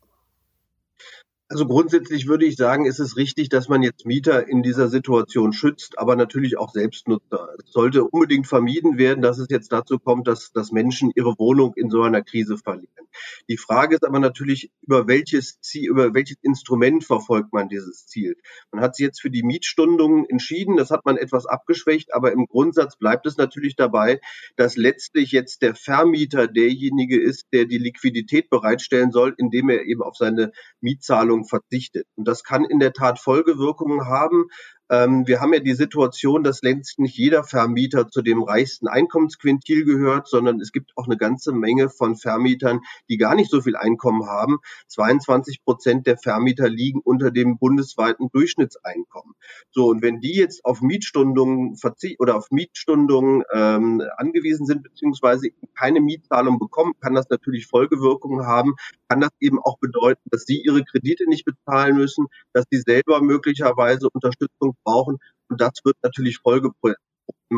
Also 1.52 1.66
grundsätzlich 1.66 2.28
würde 2.28 2.46
ich 2.46 2.54
sagen, 2.54 2.86
ist 2.86 3.00
es 3.00 3.16
richtig, 3.16 3.48
dass 3.48 3.68
man 3.68 3.82
jetzt 3.82 4.06
Mieter 4.06 4.46
in 4.46 4.62
dieser 4.62 4.86
Situation 4.86 5.52
schützt, 5.52 5.98
aber 5.98 6.14
natürlich 6.14 6.56
auch 6.56 6.70
Selbstnutzer. 6.70 7.48
Es 7.58 7.72
sollte 7.72 8.04
unbedingt 8.04 8.46
vermieden 8.46 8.98
werden, 8.98 9.20
dass 9.20 9.38
es 9.38 9.48
jetzt 9.50 9.72
dazu 9.72 9.98
kommt, 9.98 10.28
dass, 10.28 10.52
dass 10.52 10.70
Menschen 10.70 11.10
ihre 11.16 11.36
Wohnung 11.40 11.72
in 11.74 11.90
so 11.90 12.02
einer 12.02 12.22
Krise 12.22 12.56
verlieren. 12.56 13.08
Die 13.48 13.56
Frage 13.56 13.96
ist 13.96 14.04
aber 14.04 14.20
natürlich, 14.20 14.70
über 14.82 15.06
welches 15.08 15.60
Ziel, 15.60 15.90
über 15.90 16.14
welches 16.14 16.36
Instrument 16.42 17.04
verfolgt 17.04 17.52
man 17.52 17.68
dieses 17.68 18.06
Ziel? 18.06 18.36
Man 18.70 18.82
hat 18.82 18.96
sich 18.96 19.04
jetzt 19.04 19.20
für 19.20 19.30
die 19.30 19.42
Mietstundungen 19.42 20.24
entschieden, 20.28 20.76
das 20.76 20.90
hat 20.90 21.04
man 21.04 21.16
etwas 21.16 21.46
abgeschwächt, 21.46 22.14
aber 22.14 22.32
im 22.32 22.46
Grundsatz 22.46 22.96
bleibt 22.96 23.26
es 23.26 23.36
natürlich 23.36 23.76
dabei, 23.76 24.20
dass 24.56 24.76
letztlich 24.76 25.32
jetzt 25.32 25.62
der 25.62 25.74
Vermieter 25.74 26.46
derjenige 26.46 27.20
ist, 27.20 27.46
der 27.52 27.64
die 27.64 27.78
Liquidität 27.78 28.50
bereitstellen 28.50 29.10
soll, 29.10 29.34
indem 29.36 29.68
er 29.70 29.84
eben 29.84 30.02
auf 30.02 30.16
seine 30.16 30.52
Mietzahlung 30.80 31.44
verzichtet. 31.44 32.06
Und 32.16 32.26
das 32.28 32.44
kann 32.44 32.64
in 32.64 32.78
der 32.78 32.92
Tat 32.92 33.18
Folgewirkungen 33.18 34.06
haben. 34.06 34.46
Ähm, 34.90 35.26
wir 35.28 35.40
haben 35.40 35.54
ja 35.54 35.60
die 35.60 35.74
Situation, 35.74 36.42
dass 36.42 36.62
längst 36.62 36.98
nicht 36.98 37.16
jeder 37.16 37.44
Vermieter 37.44 38.08
zu 38.08 38.22
dem 38.22 38.42
reichsten 38.42 38.88
Einkommensquintil 38.88 39.84
gehört, 39.84 40.26
sondern 40.26 40.60
es 40.60 40.72
gibt 40.72 40.90
auch 40.96 41.06
eine 41.06 41.16
ganze 41.16 41.52
Menge 41.52 41.88
von 41.88 42.16
Vermietern, 42.16 42.80
die 43.08 43.16
gar 43.16 43.36
nicht 43.36 43.50
so 43.50 43.60
viel 43.60 43.76
Einkommen 43.76 44.26
haben. 44.26 44.58
22 44.88 45.64
Prozent 45.64 46.08
der 46.08 46.18
Vermieter 46.18 46.68
liegen 46.68 47.00
unter 47.00 47.30
dem 47.30 47.56
bundesweiten 47.56 48.30
Durchschnittseinkommen. 48.32 49.34
So, 49.70 49.86
und 49.86 50.02
wenn 50.02 50.20
die 50.20 50.34
jetzt 50.34 50.64
auf 50.64 50.80
Mietstundungen 50.80 51.76
oder 52.18 52.36
auf 52.36 52.50
Mietstundungen 52.50 53.44
ähm, 53.54 54.02
angewiesen 54.16 54.66
sind, 54.66 54.82
beziehungsweise 54.82 55.50
keine 55.78 56.00
Mietzahlung 56.00 56.58
bekommen, 56.58 56.94
kann 57.00 57.14
das 57.14 57.28
natürlich 57.30 57.68
Folgewirkungen 57.68 58.46
haben, 58.46 58.74
kann 59.08 59.20
das 59.20 59.30
eben 59.40 59.60
auch 59.60 59.78
bedeuten, 59.78 60.22
dass 60.30 60.44
sie 60.44 60.62
ihre 60.62 60.84
Kredite 60.84 61.28
nicht 61.28 61.44
bezahlen 61.44 61.96
müssen, 61.96 62.26
dass 62.52 62.64
sie 62.70 62.78
selber 62.78 63.22
möglicherweise 63.22 64.08
Unterstützung 64.12 64.76
brauchen. 64.84 65.18
Und 65.48 65.60
das 65.60 65.72
wird 65.84 65.96
natürlich 66.02 66.38
Folgeprobleme 66.38 66.96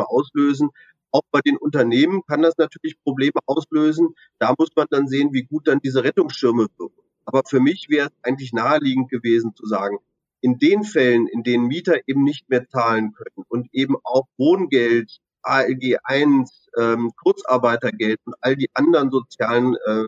auslösen. 0.06 0.70
Auch 1.10 1.22
bei 1.30 1.40
den 1.40 1.58
Unternehmen 1.58 2.22
kann 2.26 2.42
das 2.42 2.56
natürlich 2.56 2.96
Probleme 3.02 3.40
auslösen. 3.46 4.14
Da 4.38 4.54
muss 4.58 4.70
man 4.74 4.86
dann 4.90 5.08
sehen, 5.08 5.32
wie 5.32 5.42
gut 5.42 5.68
dann 5.68 5.80
diese 5.80 6.04
Rettungsschirme 6.04 6.68
wirken. 6.78 7.02
Aber 7.24 7.42
für 7.46 7.60
mich 7.60 7.88
wäre 7.88 8.08
es 8.08 8.14
eigentlich 8.22 8.52
naheliegend 8.52 9.10
gewesen 9.10 9.54
zu 9.54 9.66
sagen, 9.66 9.98
in 10.40 10.58
den 10.58 10.82
Fällen, 10.82 11.28
in 11.28 11.42
denen 11.42 11.68
Mieter 11.68 11.96
eben 12.06 12.24
nicht 12.24 12.48
mehr 12.48 12.68
zahlen 12.68 13.12
können 13.12 13.46
und 13.48 13.68
eben 13.72 13.96
auch 14.02 14.26
Wohngeld, 14.38 15.20
ALG 15.42 15.98
1, 16.02 16.70
ähm, 16.78 17.12
Kurzarbeitergeld 17.16 18.18
und 18.24 18.34
all 18.40 18.56
die 18.56 18.70
anderen 18.74 19.10
sozialen 19.10 19.76
äh, 19.86 20.06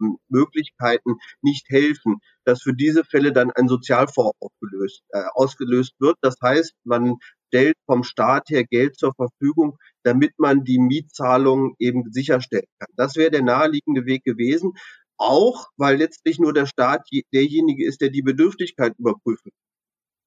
ähm, 0.00 0.18
Möglichkeiten 0.28 1.16
nicht 1.42 1.68
helfen, 1.68 2.18
dass 2.44 2.62
für 2.62 2.74
diese 2.74 3.04
Fälle 3.04 3.32
dann 3.32 3.50
ein 3.50 3.68
Sozialfonds 3.68 4.36
aufgelöst, 4.40 5.02
äh, 5.10 5.24
ausgelöst 5.34 5.94
wird. 5.98 6.16
Das 6.20 6.36
heißt, 6.42 6.74
man 6.84 7.16
stellt 7.48 7.76
vom 7.86 8.02
Staat 8.02 8.48
her 8.48 8.64
Geld 8.64 8.98
zur 8.98 9.14
Verfügung, 9.14 9.76
damit 10.02 10.32
man 10.38 10.64
die 10.64 10.78
Mietzahlungen 10.78 11.74
eben 11.78 12.10
sicherstellen 12.10 12.66
kann. 12.78 12.88
Das 12.96 13.16
wäre 13.16 13.30
der 13.30 13.42
naheliegende 13.42 14.06
Weg 14.06 14.24
gewesen. 14.24 14.72
Auch 15.18 15.68
weil 15.76 15.98
letztlich 15.98 16.38
nur 16.38 16.52
der 16.52 16.66
Staat 16.66 17.06
derjenige 17.32 17.86
ist, 17.86 18.00
der 18.00 18.08
die 18.10 18.22
Bedürftigkeit 18.22 18.94
überprüfen. 18.98 19.52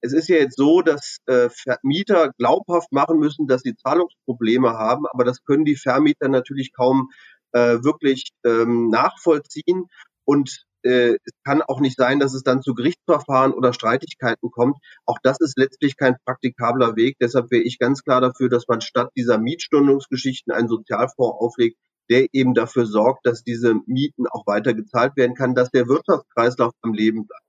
Es 0.01 0.13
ist 0.13 0.29
ja 0.29 0.37
jetzt 0.37 0.57
so, 0.57 0.81
dass 0.81 1.17
äh, 1.25 1.49
Vermieter 1.49 2.31
glaubhaft 2.37 2.91
machen 2.91 3.17
müssen, 3.17 3.47
dass 3.47 3.61
sie 3.61 3.75
Zahlungsprobleme 3.75 4.69
haben, 4.69 5.05
aber 5.07 5.23
das 5.23 5.43
können 5.43 5.65
die 5.65 5.75
Vermieter 5.75 6.27
natürlich 6.27 6.73
kaum 6.73 7.09
äh, 7.55 7.83
wirklich 7.83 8.31
ähm, 8.43 8.89
nachvollziehen. 8.89 9.85
Und 10.25 10.65
äh, 10.83 11.15
es 11.23 11.33
kann 11.43 11.61
auch 11.61 11.79
nicht 11.79 11.97
sein, 11.97 12.19
dass 12.19 12.33
es 12.33 12.43
dann 12.43 12.61
zu 12.61 12.75
Gerichtsverfahren 12.75 13.53
oder 13.53 13.73
Streitigkeiten 13.73 14.51
kommt. 14.51 14.77
Auch 15.05 15.17
das 15.23 15.39
ist 15.39 15.57
letztlich 15.57 15.95
kein 15.97 16.17
praktikabler 16.25 16.95
Weg. 16.95 17.15
Deshalb 17.19 17.49
wäre 17.51 17.63
ich 17.63 17.79
ganz 17.79 18.03
klar 18.03 18.21
dafür, 18.21 18.49
dass 18.49 18.67
man 18.67 18.81
statt 18.81 19.09
dieser 19.15 19.37
Mietstundungsgeschichten 19.37 20.53
einen 20.53 20.67
Sozialfonds 20.67 21.37
auflegt, 21.39 21.77
der 22.09 22.27
eben 22.33 22.53
dafür 22.53 22.85
sorgt, 22.85 23.25
dass 23.25 23.43
diese 23.43 23.73
Mieten 23.87 24.27
auch 24.27 24.45
weiter 24.45 24.73
gezahlt 24.73 25.15
werden 25.15 25.35
kann, 25.35 25.55
dass 25.55 25.71
der 25.71 25.87
Wirtschaftskreislauf 25.87 26.73
am 26.81 26.93
Leben 26.93 27.25
bleibt. 27.25 27.44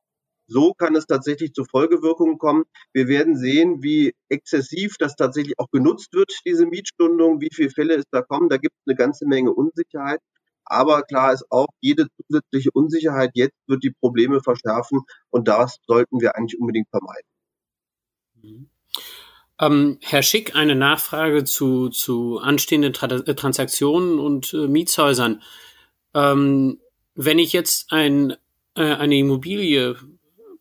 So 0.46 0.72
kann 0.74 0.94
es 0.94 1.06
tatsächlich 1.06 1.52
zu 1.52 1.64
Folgewirkungen 1.64 2.38
kommen. 2.38 2.64
Wir 2.92 3.08
werden 3.08 3.36
sehen, 3.36 3.82
wie 3.82 4.14
exzessiv 4.28 4.96
das 4.98 5.16
tatsächlich 5.16 5.58
auch 5.58 5.70
genutzt 5.70 6.12
wird, 6.12 6.30
diese 6.44 6.66
Mietstundung, 6.66 7.40
wie 7.40 7.50
viele 7.52 7.70
Fälle 7.70 7.94
es 7.94 8.04
da 8.10 8.22
kommen. 8.22 8.48
Da 8.48 8.56
gibt 8.56 8.74
es 8.74 8.82
eine 8.86 8.96
ganze 8.96 9.26
Menge 9.26 9.52
Unsicherheit. 9.52 10.20
Aber 10.64 11.02
klar 11.02 11.32
ist 11.32 11.44
auch, 11.50 11.68
jede 11.80 12.08
zusätzliche 12.16 12.70
Unsicherheit 12.72 13.30
jetzt 13.34 13.56
wird 13.66 13.84
die 13.84 13.92
Probleme 13.92 14.40
verschärfen 14.40 15.02
und 15.30 15.46
das 15.46 15.78
sollten 15.86 16.20
wir 16.20 16.34
eigentlich 16.36 16.60
unbedingt 16.60 16.88
vermeiden. 16.90 17.28
Mhm. 18.42 18.70
Ähm, 19.58 19.98
Herr 20.02 20.22
Schick, 20.22 20.54
eine 20.54 20.74
Nachfrage 20.74 21.44
zu, 21.44 21.88
zu 21.88 22.38
anstehenden 22.38 22.92
Tra 22.92 23.06
äh, 23.06 23.34
Transaktionen 23.34 24.18
und 24.18 24.52
äh, 24.52 24.68
Mietshäusern. 24.68 25.42
Ähm, 26.14 26.80
wenn 27.14 27.38
ich 27.38 27.52
jetzt 27.52 27.92
ein, 27.92 28.36
äh, 28.74 28.82
eine 28.82 29.16
Immobilie 29.16 29.96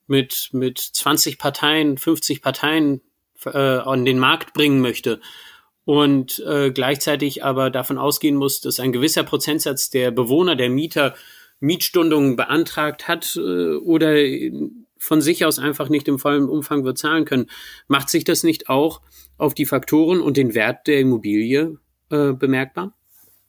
mit, 0.08 0.50
mit 0.52 0.80
20 0.80 1.38
Parteien, 1.38 1.98
50 1.98 2.42
Parteien 2.42 3.02
äh, 3.46 3.58
an 3.58 4.06
den 4.06 4.20
Markt 4.20 4.54
bringen 4.54 4.82
möchte 4.82 5.20
und 5.86 6.44
äh, 6.46 6.72
gleichzeitig 6.72 7.44
aber 7.44 7.70
davon 7.70 7.98
ausgehen 7.98 8.36
muss, 8.36 8.60
dass 8.60 8.80
ein 8.80 8.92
gewisser 8.92 9.24
Prozentsatz 9.24 9.90
der 9.90 10.12
Bewohner, 10.12 10.56
der 10.56 10.70
Mieter 10.70 11.16
Mietstundungen 11.60 12.36
beantragt 12.36 13.08
hat 13.08 13.36
äh, 13.38 13.76
oder 13.76 14.16
von 14.98 15.22
sich 15.22 15.46
aus 15.46 15.60
einfach 15.60 15.90
nicht 15.90 16.08
im 16.08 16.20
vollen 16.20 16.50
Umfang 16.50 16.84
wird 16.84 16.98
zahlen 16.98 17.26
können, 17.26 17.48
macht 17.88 18.10
sich 18.10 18.24
das 18.24 18.44
nicht 18.44 18.70
auch 18.70 19.02
auf 19.38 19.54
die 19.54 19.66
Faktoren 19.66 20.20
und 20.20 20.38
den 20.38 20.56
Wert 20.56 20.88
der 20.88 21.00
Immobilie 21.00 21.78
äh, 22.10 22.34
bemerkbar? 22.34 22.98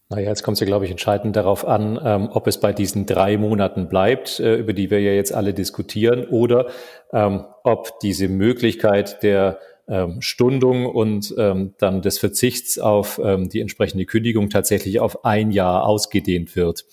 Naja, 0.09 0.29
jetzt 0.29 0.45
kommt 0.45 0.57
es 0.57 0.61
ja, 0.61 0.67
glaube 0.67 0.85
ich, 0.85 0.91
entscheidend 0.93 1.35
darauf 1.35 1.67
an, 1.67 1.99
ähm, 2.03 2.29
ob 2.33 2.47
es 2.47 2.61
bei 2.61 2.73
diesen 2.73 3.07
drei 3.07 3.37
Monaten 3.37 3.89
bleibt, 3.89 4.39
äh, 4.39 4.55
über 4.55 4.73
die 4.73 4.91
wir 4.91 5.01
ja 5.01 5.13
jetzt 5.13 5.35
alle 5.35 5.53
diskutieren, 5.53 6.27
oder 6.27 6.69
ähm, 7.13 7.45
ob 7.65 7.99
diese 8.01 8.29
Möglichkeit 8.29 9.23
der 9.25 9.59
ähm, 9.89 10.21
Stundung 10.21 10.87
und 10.87 11.35
ähm, 11.39 11.75
dann 11.79 12.03
des 12.03 12.19
Verzichts 12.19 12.79
auf 12.79 13.21
ähm, 13.23 13.49
die 13.49 13.61
entsprechende 13.61 14.05
Kündigung 14.07 14.49
tatsächlich 14.49 15.01
auf 15.01 15.25
ein 15.25 15.51
Jahr 15.51 15.85
ausgedehnt 15.85 16.55
wird. 16.55 16.85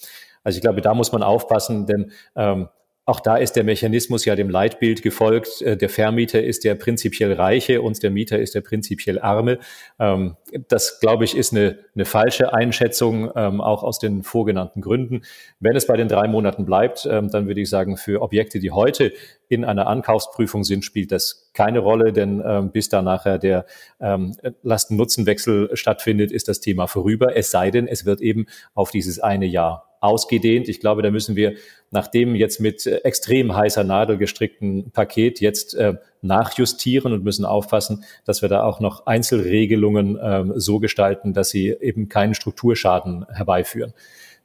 Also 0.43 0.58
ich 0.58 0.62
glaube, 0.62 0.82
da 0.82 0.96
muss 0.96 1.12
man 1.12 1.22
aufpassen, 1.24 1.86
denn 1.86 2.12
ähm, 2.36 2.67
auch 3.05 3.19
da 3.19 3.36
ist 3.36 3.57
der 3.57 3.65
Mechanismus 3.65 4.24
ja 4.24 4.36
dem 4.36 4.50
Leitbild 4.50 5.01
gefolgt. 5.01 5.62
Äh, 5.62 5.75
der 5.75 5.89
Vermieter 5.89 6.41
ist 6.41 6.63
der 6.63 6.75
prinzipiell 6.75 7.33
Reiche 7.33 7.81
und 7.81 8.01
der 8.01 8.12
Mieter 8.12 8.39
ist 8.39 8.55
der 8.55 8.62
prinzipiell 8.62 9.19
Arme. 9.19 9.60
Ähm, 10.00 10.38
das, 10.69 11.01
glaube 11.01 11.25
ich, 11.25 11.36
ist 11.36 11.51
eine, 11.51 11.79
eine 11.95 12.05
falsche 12.05 12.53
Einschätzung, 12.53 13.29
ähm, 13.36 13.60
auch 13.60 13.83
aus 13.83 14.00
den 14.00 14.24
vorgenannten 14.24 14.79
Gründen. 14.79 15.24
Wenn 15.60 15.75
es 15.75 15.86
bei 15.86 15.98
den 15.98 16.07
drei 16.07 16.29
Monaten 16.29 16.65
bleibt, 16.65 17.05
ähm, 17.10 17.29
dann 17.29 17.48
würde 17.48 17.60
ich 17.60 17.69
sagen, 17.69 17.98
für 17.98 18.22
Objekte, 18.22 18.60
die 18.60 18.72
heute 18.72 19.12
in 19.50 19.65
einer 19.65 19.88
Ankaufsprüfung 19.88 20.63
sind, 20.63 20.86
spielt 20.86 21.12
das 21.12 21.51
keine 21.53 21.79
Rolle, 21.79 22.12
denn 22.12 22.72
bis 22.74 22.89
da 22.89 23.03
nachher 23.03 23.38
der 23.38 23.67
Lasten-Nutzen-Wechsel 24.00 25.75
stattfindet, 25.75 26.31
ist 26.31 26.48
das 26.48 26.60
Thema 26.60 26.88
vorüber. 26.88 27.38
Es 27.38 27.51
sei 27.51 27.69
denn, 27.69 27.86
es 27.86 28.03
wird 28.03 28.19
eben 28.22 28.48
auf 28.74 28.89
dieses 28.89 29.19
eine 29.19 29.45
Jahr 29.45 29.92
ausgedehnt. 30.03 30.67
Ich 30.67 30.79
glaube, 30.79 31.01
da 31.01 31.12
müssen 31.12 31.36
wir 31.36 31.55
nach 31.91 32.07
dem 32.07 32.36
jetzt 32.36 32.60
mit 32.60 32.86
äh, 32.86 32.98
extrem 32.98 33.55
heißer 33.55 33.83
Nadel 33.83 34.17
gestrickten 34.17 34.91
Paket 34.91 35.39
jetzt 35.39 35.75
äh, 35.75 35.93
nachjustieren 36.22 37.13
und 37.13 37.24
müssen 37.24 37.45
aufpassen, 37.45 38.03
dass 38.25 38.41
wir 38.41 38.50
da 38.50 38.63
auch 38.63 38.79
noch 38.79 39.05
Einzelregelungen 39.05 40.17
äh, 40.17 40.43
so 40.55 40.79
gestalten, 40.79 41.33
dass 41.33 41.50
sie 41.50 41.69
eben 41.69 42.10
keinen 42.10 42.33
Strukturschaden 42.33 43.25
herbeiführen. 43.29 43.93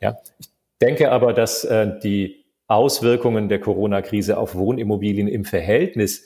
Ja, 0.01 0.19
ich 0.39 0.49
denke 0.81 1.11
aber, 1.11 1.33
dass 1.33 1.65
äh, 1.65 1.99
die 2.03 2.45
Auswirkungen 2.69 3.49
der 3.49 3.61
Corona-Krise 3.61 4.39
auf 4.39 4.55
Wohnimmobilien 4.55 5.27
im 5.27 5.45
Verhältnis 5.45 6.25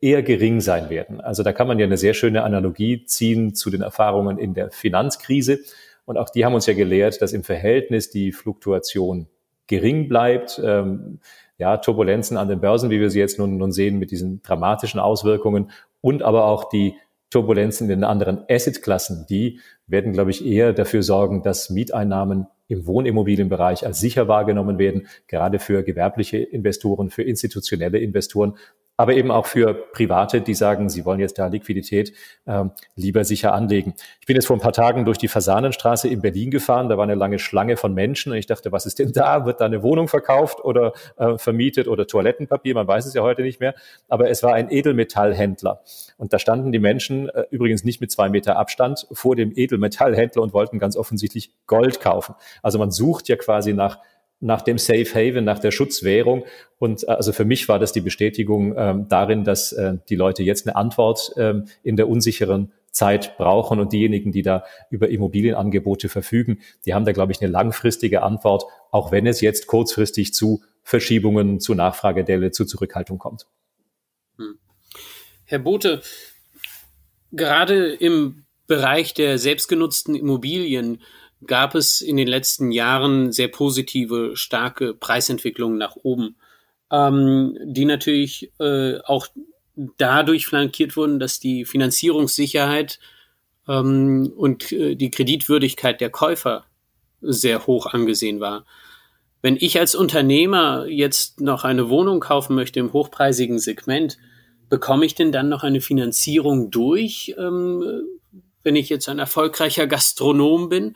eher 0.00 0.22
gering 0.22 0.60
sein 0.60 0.90
werden. 0.90 1.20
Also 1.20 1.42
da 1.42 1.52
kann 1.52 1.66
man 1.66 1.78
ja 1.78 1.86
eine 1.86 1.96
sehr 1.96 2.14
schöne 2.14 2.42
Analogie 2.42 3.04
ziehen 3.04 3.54
zu 3.54 3.70
den 3.70 3.80
Erfahrungen 3.80 4.38
in 4.38 4.54
der 4.54 4.70
Finanzkrise. 4.70 5.60
Und 6.08 6.16
auch 6.16 6.30
die 6.30 6.46
haben 6.46 6.54
uns 6.54 6.64
ja 6.64 6.72
gelehrt, 6.72 7.20
dass 7.20 7.34
im 7.34 7.44
Verhältnis 7.44 8.08
die 8.08 8.32
Fluktuation 8.32 9.28
gering 9.66 10.08
bleibt. 10.08 10.58
Ähm, 10.64 11.20
ja, 11.58 11.76
Turbulenzen 11.76 12.38
an 12.38 12.48
den 12.48 12.62
Börsen, 12.62 12.88
wie 12.88 12.98
wir 12.98 13.10
sie 13.10 13.18
jetzt 13.18 13.38
nun, 13.38 13.58
nun 13.58 13.72
sehen, 13.72 13.98
mit 13.98 14.10
diesen 14.10 14.40
dramatischen 14.40 15.00
Auswirkungen 15.00 15.70
und 16.00 16.22
aber 16.22 16.46
auch 16.46 16.70
die 16.70 16.94
Turbulenzen 17.28 17.90
in 17.90 18.00
den 18.00 18.04
anderen 18.04 18.42
Assetklassen, 18.48 19.26
die 19.28 19.60
werden, 19.86 20.14
glaube 20.14 20.30
ich, 20.30 20.46
eher 20.46 20.72
dafür 20.72 21.02
sorgen, 21.02 21.42
dass 21.42 21.68
Mieteinnahmen 21.68 22.46
im 22.68 22.86
Wohnimmobilienbereich 22.86 23.84
als 23.84 24.00
sicher 24.00 24.28
wahrgenommen 24.28 24.78
werden, 24.78 25.08
gerade 25.26 25.58
für 25.58 25.82
gewerbliche 25.82 26.38
Investoren, 26.38 27.10
für 27.10 27.22
institutionelle 27.22 27.98
Investoren 27.98 28.56
aber 28.98 29.14
eben 29.14 29.30
auch 29.30 29.46
für 29.46 29.72
Private, 29.72 30.40
die 30.40 30.54
sagen, 30.54 30.90
sie 30.90 31.04
wollen 31.04 31.20
jetzt 31.20 31.38
da 31.38 31.46
Liquidität 31.46 32.12
ähm, 32.48 32.72
lieber 32.96 33.24
sicher 33.24 33.54
anlegen. 33.54 33.94
Ich 34.20 34.26
bin 34.26 34.34
jetzt 34.34 34.46
vor 34.46 34.56
ein 34.56 34.60
paar 34.60 34.72
Tagen 34.72 35.04
durch 35.04 35.18
die 35.18 35.28
Fasanenstraße 35.28 36.08
in 36.08 36.20
Berlin 36.20 36.50
gefahren, 36.50 36.88
da 36.88 36.96
war 36.96 37.04
eine 37.04 37.14
lange 37.14 37.38
Schlange 37.38 37.76
von 37.76 37.94
Menschen 37.94 38.32
und 38.32 38.38
ich 38.38 38.46
dachte, 38.46 38.72
was 38.72 38.86
ist 38.86 38.98
denn 38.98 39.12
da? 39.12 39.46
Wird 39.46 39.60
da 39.60 39.66
eine 39.66 39.84
Wohnung 39.84 40.08
verkauft 40.08 40.64
oder 40.64 40.92
äh, 41.16 41.38
vermietet 41.38 41.86
oder 41.86 42.08
Toilettenpapier? 42.08 42.74
Man 42.74 42.88
weiß 42.88 43.06
es 43.06 43.14
ja 43.14 43.22
heute 43.22 43.42
nicht 43.42 43.60
mehr. 43.60 43.74
Aber 44.08 44.28
es 44.30 44.42
war 44.42 44.54
ein 44.54 44.68
Edelmetallhändler 44.68 45.80
und 46.16 46.32
da 46.32 46.40
standen 46.40 46.72
die 46.72 46.80
Menschen 46.80 47.28
äh, 47.28 47.44
übrigens 47.50 47.84
nicht 47.84 48.00
mit 48.00 48.10
zwei 48.10 48.28
Meter 48.28 48.58
Abstand 48.58 49.06
vor 49.12 49.36
dem 49.36 49.52
Edelmetallhändler 49.54 50.42
und 50.42 50.52
wollten 50.52 50.80
ganz 50.80 50.96
offensichtlich 50.96 51.52
Gold 51.68 52.00
kaufen. 52.00 52.34
Also 52.64 52.80
man 52.80 52.90
sucht 52.90 53.28
ja 53.28 53.36
quasi 53.36 53.74
nach 53.74 53.98
nach 54.40 54.62
dem 54.62 54.78
Safe 54.78 55.06
Haven, 55.14 55.44
nach 55.44 55.58
der 55.58 55.70
Schutzwährung. 55.70 56.44
Und 56.78 57.04
äh, 57.04 57.12
also 57.12 57.32
für 57.32 57.44
mich 57.44 57.68
war 57.68 57.78
das 57.78 57.92
die 57.92 58.00
Bestätigung 58.00 58.74
ähm, 58.76 59.06
darin, 59.08 59.44
dass 59.44 59.72
äh, 59.72 59.94
die 60.08 60.16
Leute 60.16 60.42
jetzt 60.42 60.66
eine 60.66 60.76
Antwort 60.76 61.32
ähm, 61.36 61.66
in 61.82 61.96
der 61.96 62.08
unsicheren 62.08 62.72
Zeit 62.90 63.36
brauchen. 63.36 63.80
Und 63.80 63.92
diejenigen, 63.92 64.32
die 64.32 64.42
da 64.42 64.64
über 64.90 65.08
Immobilienangebote 65.08 66.08
verfügen, 66.08 66.60
die 66.86 66.94
haben 66.94 67.04
da, 67.04 67.12
glaube 67.12 67.32
ich, 67.32 67.40
eine 67.40 67.50
langfristige 67.50 68.22
Antwort, 68.22 68.64
auch 68.90 69.12
wenn 69.12 69.26
es 69.26 69.40
jetzt 69.40 69.66
kurzfristig 69.66 70.32
zu 70.34 70.62
Verschiebungen, 70.82 71.60
zu 71.60 71.74
Nachfragedelle, 71.74 72.50
zu 72.50 72.64
Zurückhaltung 72.64 73.18
kommt. 73.18 73.46
Hm. 74.38 74.58
Herr 75.44 75.58
Bote, 75.58 76.00
gerade 77.32 77.92
im 77.92 78.44
Bereich 78.66 79.14
der 79.14 79.38
selbstgenutzten 79.38 80.14
Immobilien 80.14 81.02
gab 81.46 81.74
es 81.74 82.00
in 82.00 82.16
den 82.16 82.28
letzten 82.28 82.70
Jahren 82.72 83.32
sehr 83.32 83.48
positive, 83.48 84.32
starke 84.34 84.94
Preisentwicklungen 84.94 85.78
nach 85.78 85.96
oben, 85.96 86.36
ähm, 86.90 87.56
die 87.64 87.84
natürlich 87.84 88.52
äh, 88.58 88.98
auch 89.04 89.28
dadurch 89.96 90.46
flankiert 90.46 90.96
wurden, 90.96 91.20
dass 91.20 91.38
die 91.38 91.64
Finanzierungssicherheit 91.64 92.98
ähm, 93.68 94.32
und 94.36 94.72
äh, 94.72 94.96
die 94.96 95.10
Kreditwürdigkeit 95.10 96.00
der 96.00 96.10
Käufer 96.10 96.64
sehr 97.20 97.66
hoch 97.66 97.86
angesehen 97.86 98.40
war. 98.40 98.64
Wenn 99.40 99.56
ich 99.56 99.78
als 99.78 99.94
Unternehmer 99.94 100.86
jetzt 100.86 101.40
noch 101.40 101.64
eine 101.64 101.88
Wohnung 101.88 102.18
kaufen 102.20 102.56
möchte 102.56 102.80
im 102.80 102.92
hochpreisigen 102.92 103.60
Segment, 103.60 104.18
bekomme 104.68 105.06
ich 105.06 105.14
denn 105.14 105.32
dann 105.32 105.48
noch 105.48 105.62
eine 105.62 105.80
Finanzierung 105.80 106.70
durch, 106.70 107.34
ähm, 107.38 108.02
wenn 108.68 108.76
ich 108.76 108.90
jetzt 108.90 109.08
ein 109.08 109.18
erfolgreicher 109.18 109.86
Gastronom 109.86 110.68
bin? 110.68 110.94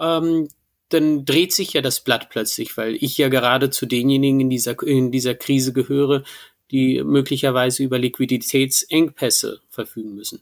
Ähm, 0.00 0.48
dann 0.88 1.26
dreht 1.26 1.52
sich 1.52 1.74
ja 1.74 1.82
das 1.82 2.00
Blatt 2.00 2.30
plötzlich, 2.30 2.74
weil 2.78 2.94
ich 2.94 3.18
ja 3.18 3.28
gerade 3.28 3.68
zu 3.68 3.84
denjenigen 3.84 4.40
in 4.40 4.48
dieser, 4.48 4.82
in 4.82 5.10
dieser 5.10 5.34
Krise 5.34 5.74
gehöre, 5.74 6.22
die 6.70 7.04
möglicherweise 7.04 7.82
über 7.82 7.98
Liquiditätsengpässe 7.98 9.60
verfügen 9.68 10.14
müssen. 10.14 10.40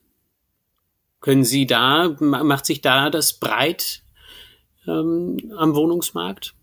Können 1.19 1.43
Sie 1.43 1.67
da, 1.67 2.17
macht 2.21 2.67
sich 2.67 2.81
da 2.81 3.11
das 3.11 3.33
breit 3.41 4.05
ähm, 4.87 5.53
am 5.57 5.75
Wohnungsmarkt? 5.75 6.55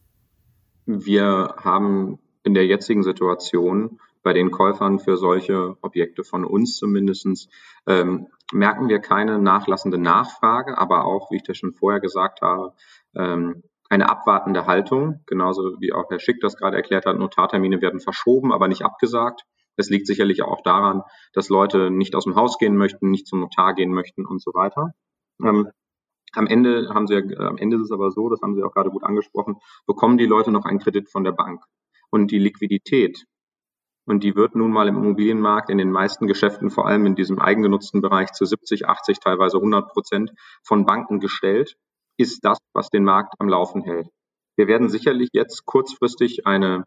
Wir 0.86 1.54
haben 1.58 2.18
in 2.44 2.54
der 2.54 2.66
jetzigen 2.66 3.04
Situation 3.04 4.00
bei 4.28 4.34
den 4.34 4.52
Käufern 4.52 5.00
für 5.00 5.16
solche 5.16 5.78
Objekte 5.82 6.26
von 6.26 6.44
uns 6.44 6.76
zumindestens 6.76 7.48
ähm, 7.88 8.28
merken 8.52 8.90
wir 8.90 9.00
keine 9.00 9.40
nachlassende 9.40 9.98
Nachfrage, 9.98 10.78
aber 10.78 11.06
auch, 11.06 11.32
wie 11.32 11.38
ich 11.38 11.44
das 11.44 11.56
schon 11.56 11.72
vorher 11.72 12.02
gesagt 12.02 12.42
habe, 12.42 12.74
ähm, 13.16 13.64
eine 13.90 14.10
abwartende 14.10 14.66
Haltung, 14.66 15.22
genauso 15.28 15.80
wie 15.80 15.94
auch 15.94 16.10
Herr 16.10 16.20
Schick 16.20 16.42
das 16.42 16.58
gerade 16.58 16.76
erklärt 16.76 17.06
hat, 17.06 17.18
Notartermine 17.18 17.80
werden 17.82 18.02
verschoben, 18.02 18.52
aber 18.52 18.68
nicht 18.68 18.84
abgesagt. 18.84 19.44
Es 19.78 19.90
liegt 19.90 20.08
sicherlich 20.08 20.44
auch 20.44 20.62
daran, 20.62 21.04
dass 21.32 21.48
Leute 21.48 21.90
nicht 21.90 22.14
aus 22.14 22.26
dem 22.26 22.36
Haus 22.36 22.58
gehen 22.58 22.76
möchten, 22.76 23.10
nicht 23.10 23.28
zum 23.28 23.40
Notar 23.40 23.76
gehen 23.76 23.94
möchten 23.94 24.26
und 24.26 24.42
so 24.42 24.54
weiter. 24.54 24.94
Ähm, 25.42 25.70
am 26.34 26.48
Ende 26.48 26.90
haben 26.94 27.08
sie, 27.08 27.14
äh, 27.14 27.38
am 27.38 27.56
Ende 27.56 27.78
ist 27.78 27.84
es 27.84 27.92
aber 27.94 28.12
so, 28.12 28.28
das 28.28 28.42
haben 28.42 28.56
Sie 28.56 28.64
auch 28.64 28.74
gerade 28.74 28.90
gut 28.90 29.06
angesprochen, 29.06 29.56
bekommen 29.86 30.18
die 30.18 30.26
Leute 30.26 30.52
noch 30.52 30.66
einen 30.66 30.80
Kredit 30.80 31.10
von 31.10 31.24
der 31.24 31.32
Bank. 31.32 31.64
Und 32.10 32.30
die 32.30 32.40
Liquidität, 32.40 33.26
und 34.08 34.24
die 34.24 34.36
wird 34.36 34.56
nun 34.56 34.72
mal 34.72 34.88
im 34.88 34.96
Immobilienmarkt 34.96 35.70
in 35.70 35.78
den 35.78 35.92
meisten 35.92 36.28
Geschäften, 36.28 36.70
vor 36.70 36.88
allem 36.88 37.06
in 37.06 37.16
diesem 37.16 37.40
eigengenutzten 37.40 38.02
Bereich 38.02 38.32
zu 38.32 38.46
70, 38.46 38.88
80, 38.88 39.20
teilweise 39.20 39.58
100 39.58 39.92
Prozent 39.92 40.32
von 40.64 40.86
Banken 40.86 41.20
gestellt, 41.20 41.78
ist 42.18 42.46
das, 42.46 42.58
was 42.74 42.90
den 42.90 43.04
Markt 43.04 43.34
am 43.40 43.50
Laufen 43.50 43.82
hält. 43.82 44.08
Wir 44.56 44.68
werden 44.68 44.88
sicherlich 44.88 45.30
jetzt 45.34 45.66
kurzfristig 45.66 46.48
eine 46.48 46.86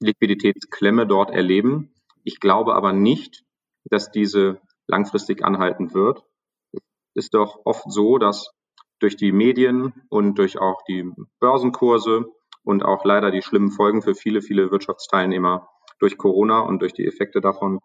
Liquiditätsklemme 0.00 1.06
dort 1.06 1.30
erleben. 1.30 1.92
Ich 2.24 2.40
glaube 2.40 2.74
aber 2.74 2.94
nicht, 2.94 3.44
dass 3.84 4.10
diese 4.10 4.60
langfristig 4.86 5.44
anhalten 5.44 5.92
wird. 5.92 6.24
Es 6.72 6.80
ist 7.14 7.34
doch 7.34 7.60
oft 7.66 7.84
so, 7.92 8.16
dass 8.16 8.50
durch 8.98 9.16
die 9.16 9.32
Medien 9.32 9.92
und 10.08 10.38
durch 10.38 10.58
auch 10.58 10.82
die 10.88 11.12
Börsenkurse 11.38 12.32
und 12.64 12.82
auch 12.82 13.04
leider 13.04 13.30
die 13.30 13.42
schlimmen 13.42 13.70
Folgen 13.70 14.00
für 14.00 14.14
viele, 14.14 14.40
viele 14.40 14.70
Wirtschaftsteilnehmer 14.70 15.68
durch 16.00 16.18
Corona 16.18 16.60
und 16.60 16.82
durch 16.82 16.92
die 16.92 17.06
Effekte 17.06 17.40
davon 17.40 17.78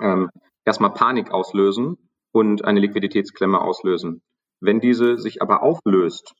ähm, 0.00 0.30
erstmal 0.64 0.92
Panik 0.92 1.30
auslösen 1.30 1.96
und 2.32 2.64
eine 2.64 2.80
Liquiditätsklemme 2.80 3.60
auslösen. 3.60 4.22
Wenn 4.60 4.80
diese 4.80 5.18
sich 5.18 5.42
aber 5.42 5.62
auflöst, 5.62 6.34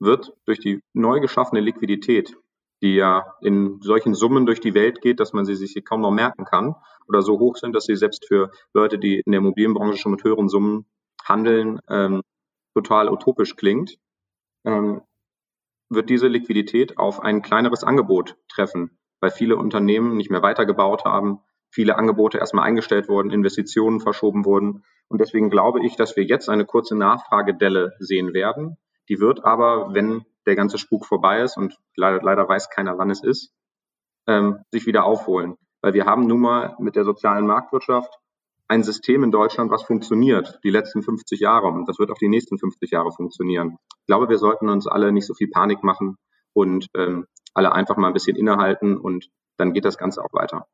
wird 0.00 0.32
durch 0.44 0.58
die 0.58 0.80
neu 0.92 1.20
geschaffene 1.20 1.60
Liquidität, 1.60 2.36
die 2.82 2.94
ja 2.94 3.34
in 3.40 3.80
solchen 3.80 4.14
Summen 4.14 4.46
durch 4.46 4.60
die 4.60 4.74
Welt 4.74 5.00
geht, 5.00 5.20
dass 5.20 5.32
man 5.32 5.44
sie 5.44 5.56
sich 5.56 5.74
kaum 5.84 6.00
noch 6.00 6.12
merken 6.12 6.44
kann 6.44 6.74
oder 7.08 7.22
so 7.22 7.38
hoch 7.38 7.56
sind, 7.56 7.74
dass 7.74 7.84
sie 7.84 7.96
selbst 7.96 8.26
für 8.26 8.50
Leute, 8.72 8.98
die 8.98 9.20
in 9.24 9.32
der 9.32 9.40
Immobilienbranche 9.40 9.98
schon 9.98 10.12
mit 10.12 10.24
höheren 10.24 10.48
Summen 10.48 10.86
handeln, 11.24 11.80
ähm, 11.88 12.22
total 12.74 13.08
utopisch 13.08 13.56
klingt, 13.56 13.96
ähm, 14.64 15.02
wird 15.88 16.10
diese 16.10 16.28
Liquidität 16.28 16.98
auf 16.98 17.20
ein 17.20 17.42
kleineres 17.42 17.82
Angebot 17.82 18.36
treffen 18.48 18.98
weil 19.20 19.30
viele 19.30 19.56
Unternehmen 19.56 20.16
nicht 20.16 20.30
mehr 20.30 20.42
weitergebaut 20.42 21.04
haben, 21.04 21.40
viele 21.70 21.96
Angebote 21.96 22.38
erstmal 22.38 22.66
eingestellt 22.66 23.08
wurden, 23.08 23.30
Investitionen 23.30 24.00
verschoben 24.00 24.44
wurden. 24.44 24.84
Und 25.08 25.20
deswegen 25.20 25.50
glaube 25.50 25.84
ich, 25.84 25.96
dass 25.96 26.16
wir 26.16 26.24
jetzt 26.24 26.48
eine 26.48 26.64
kurze 26.64 26.96
Nachfragedelle 26.96 27.94
sehen 27.98 28.34
werden. 28.34 28.76
Die 29.08 29.20
wird 29.20 29.44
aber, 29.44 29.94
wenn 29.94 30.24
der 30.46 30.56
ganze 30.56 30.78
Spuk 30.78 31.06
vorbei 31.06 31.42
ist 31.42 31.56
und 31.56 31.76
leider, 31.96 32.22
leider 32.22 32.48
weiß 32.48 32.70
keiner, 32.70 32.98
wann 32.98 33.10
es 33.10 33.22
ist, 33.22 33.52
ähm, 34.26 34.60
sich 34.70 34.86
wieder 34.86 35.04
aufholen. 35.04 35.56
Weil 35.80 35.94
wir 35.94 36.06
haben 36.06 36.26
nun 36.26 36.40
mal 36.40 36.76
mit 36.78 36.96
der 36.96 37.04
sozialen 37.04 37.46
Marktwirtschaft 37.46 38.18
ein 38.66 38.82
System 38.82 39.24
in 39.24 39.30
Deutschland, 39.30 39.70
was 39.70 39.82
funktioniert, 39.82 40.58
die 40.62 40.70
letzten 40.70 41.02
50 41.02 41.40
Jahre. 41.40 41.68
Und 41.68 41.88
das 41.88 41.98
wird 41.98 42.10
auch 42.10 42.18
die 42.18 42.28
nächsten 42.28 42.58
50 42.58 42.90
Jahre 42.90 43.12
funktionieren. 43.12 43.78
Ich 44.00 44.06
glaube, 44.06 44.28
wir 44.28 44.38
sollten 44.38 44.68
uns 44.68 44.86
alle 44.86 45.10
nicht 45.10 45.26
so 45.26 45.34
viel 45.34 45.48
Panik 45.48 45.82
machen 45.82 46.16
und 46.52 46.86
ähm, 46.94 47.26
alle 47.54 47.72
einfach 47.72 47.96
mal 47.96 48.08
ein 48.08 48.12
bisschen 48.12 48.36
innehalten 48.36 48.96
und 48.96 49.30
dann 49.56 49.72
geht 49.72 49.84
das 49.84 49.98
Ganze 49.98 50.22
auch 50.24 50.32
weiter. 50.32 50.66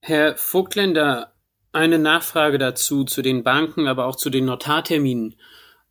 Herr 0.00 0.36
Vogtländer, 0.36 1.32
eine 1.72 1.98
Nachfrage 1.98 2.58
dazu, 2.58 3.04
zu 3.04 3.22
den 3.22 3.42
Banken, 3.42 3.86
aber 3.86 4.06
auch 4.06 4.16
zu 4.16 4.30
den 4.30 4.46
Notarterminen. 4.46 5.36